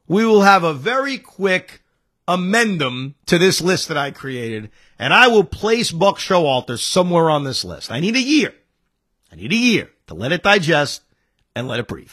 we 0.08 0.26
will 0.26 0.42
have 0.42 0.64
a 0.64 0.74
very 0.74 1.18
quick 1.18 1.82
amendum 2.28 3.16
to 3.26 3.38
this 3.38 3.62
list 3.62 3.88
that 3.88 3.98
I 3.98 4.12
created, 4.12 4.70
and 5.00 5.14
I 5.14 5.28
will 5.28 5.44
place 5.44 5.92
Buck 5.92 6.18
Showalter 6.18 6.78
somewhere 6.78 7.30
on 7.30 7.44
this 7.44 7.66
list. 7.66 7.92
I 7.92 8.00
need 8.00 8.16
a 8.16 8.22
year. 8.22 8.54
I 9.32 9.36
need 9.36 9.52
a 9.52 9.56
year 9.56 9.90
to 10.08 10.14
let 10.14 10.32
it 10.32 10.44
digest 10.44 11.04
and 11.56 11.68
let 11.68 11.80
it 11.80 11.88
breathe. 11.88 12.12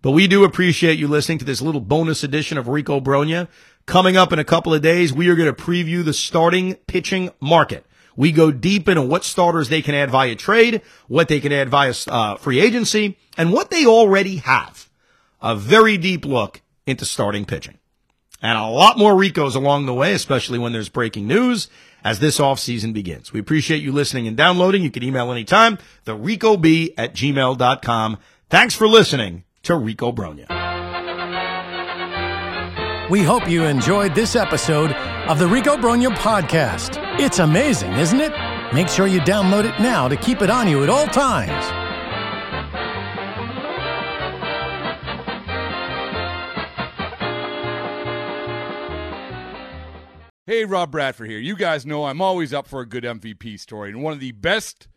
But 0.00 0.10
we 0.10 0.26
do 0.26 0.42
appreciate 0.42 0.98
you 0.98 1.06
listening 1.06 1.38
to 1.38 1.44
this 1.44 1.62
little 1.62 1.80
bonus 1.80 2.24
edition 2.24 2.58
of 2.58 2.66
Rico 2.66 3.00
Brogna. 3.00 3.48
Coming 3.86 4.16
up 4.16 4.32
in 4.32 4.38
a 4.38 4.44
couple 4.44 4.74
of 4.74 4.82
days, 4.82 5.12
we 5.12 5.28
are 5.28 5.36
going 5.36 5.52
to 5.52 5.62
preview 5.62 6.04
the 6.04 6.12
starting 6.12 6.74
pitching 6.86 7.30
market. 7.40 7.86
We 8.16 8.32
go 8.32 8.50
deep 8.50 8.88
into 8.88 9.02
what 9.02 9.24
starters 9.24 9.68
they 9.68 9.82
can 9.82 9.94
add 9.94 10.10
via 10.10 10.34
trade, 10.34 10.82
what 11.08 11.28
they 11.28 11.40
can 11.40 11.52
add 11.52 11.68
via 11.68 11.94
uh, 12.08 12.36
free 12.36 12.60
agency, 12.60 13.18
and 13.36 13.52
what 13.52 13.70
they 13.70 13.86
already 13.86 14.36
have. 14.36 14.88
A 15.40 15.56
very 15.56 15.96
deep 15.96 16.24
look 16.24 16.62
into 16.86 17.04
starting 17.04 17.44
pitching. 17.44 17.78
And 18.40 18.58
a 18.58 18.66
lot 18.66 18.98
more 18.98 19.14
Ricos 19.14 19.54
along 19.54 19.86
the 19.86 19.94
way, 19.94 20.12
especially 20.14 20.58
when 20.58 20.72
there's 20.72 20.88
breaking 20.88 21.26
news 21.28 21.68
as 22.04 22.18
this 22.18 22.38
offseason 22.38 22.92
begins. 22.92 23.32
We 23.32 23.40
appreciate 23.40 23.82
you 23.82 23.92
listening 23.92 24.26
and 24.26 24.36
downloading. 24.36 24.82
You 24.82 24.90
can 24.90 25.04
email 25.04 25.30
anytime, 25.30 25.78
the 26.04 26.14
Rico 26.14 26.56
B 26.56 26.92
at 26.98 27.14
gmail.com. 27.14 28.18
Thanks 28.50 28.74
for 28.74 28.88
listening 28.88 29.44
to 29.62 29.76
Rico 29.76 30.10
Brogna. 30.10 30.61
We 33.12 33.22
hope 33.22 33.46
you 33.46 33.64
enjoyed 33.64 34.14
this 34.14 34.36
episode 34.36 34.90
of 35.28 35.38
the 35.38 35.46
Rico 35.46 35.76
Brogna 35.76 36.08
podcast. 36.16 36.96
It's 37.20 37.40
amazing, 37.40 37.92
isn't 37.92 38.18
it? 38.18 38.32
Make 38.72 38.88
sure 38.88 39.06
you 39.06 39.20
download 39.20 39.70
it 39.70 39.78
now 39.78 40.08
to 40.08 40.16
keep 40.16 40.40
it 40.40 40.48
on 40.48 40.66
you 40.66 40.82
at 40.82 40.88
all 40.88 41.06
times. 41.06 41.50
Hey, 50.46 50.64
Rob 50.64 50.90
Bradford 50.90 51.28
here. 51.28 51.38
You 51.38 51.54
guys 51.54 51.84
know 51.84 52.06
I'm 52.06 52.22
always 52.22 52.54
up 52.54 52.66
for 52.66 52.80
a 52.80 52.86
good 52.86 53.04
MVP 53.04 53.60
story, 53.60 53.90
and 53.90 54.02
one 54.02 54.14
of 54.14 54.20
the 54.20 54.32
best 54.32 54.88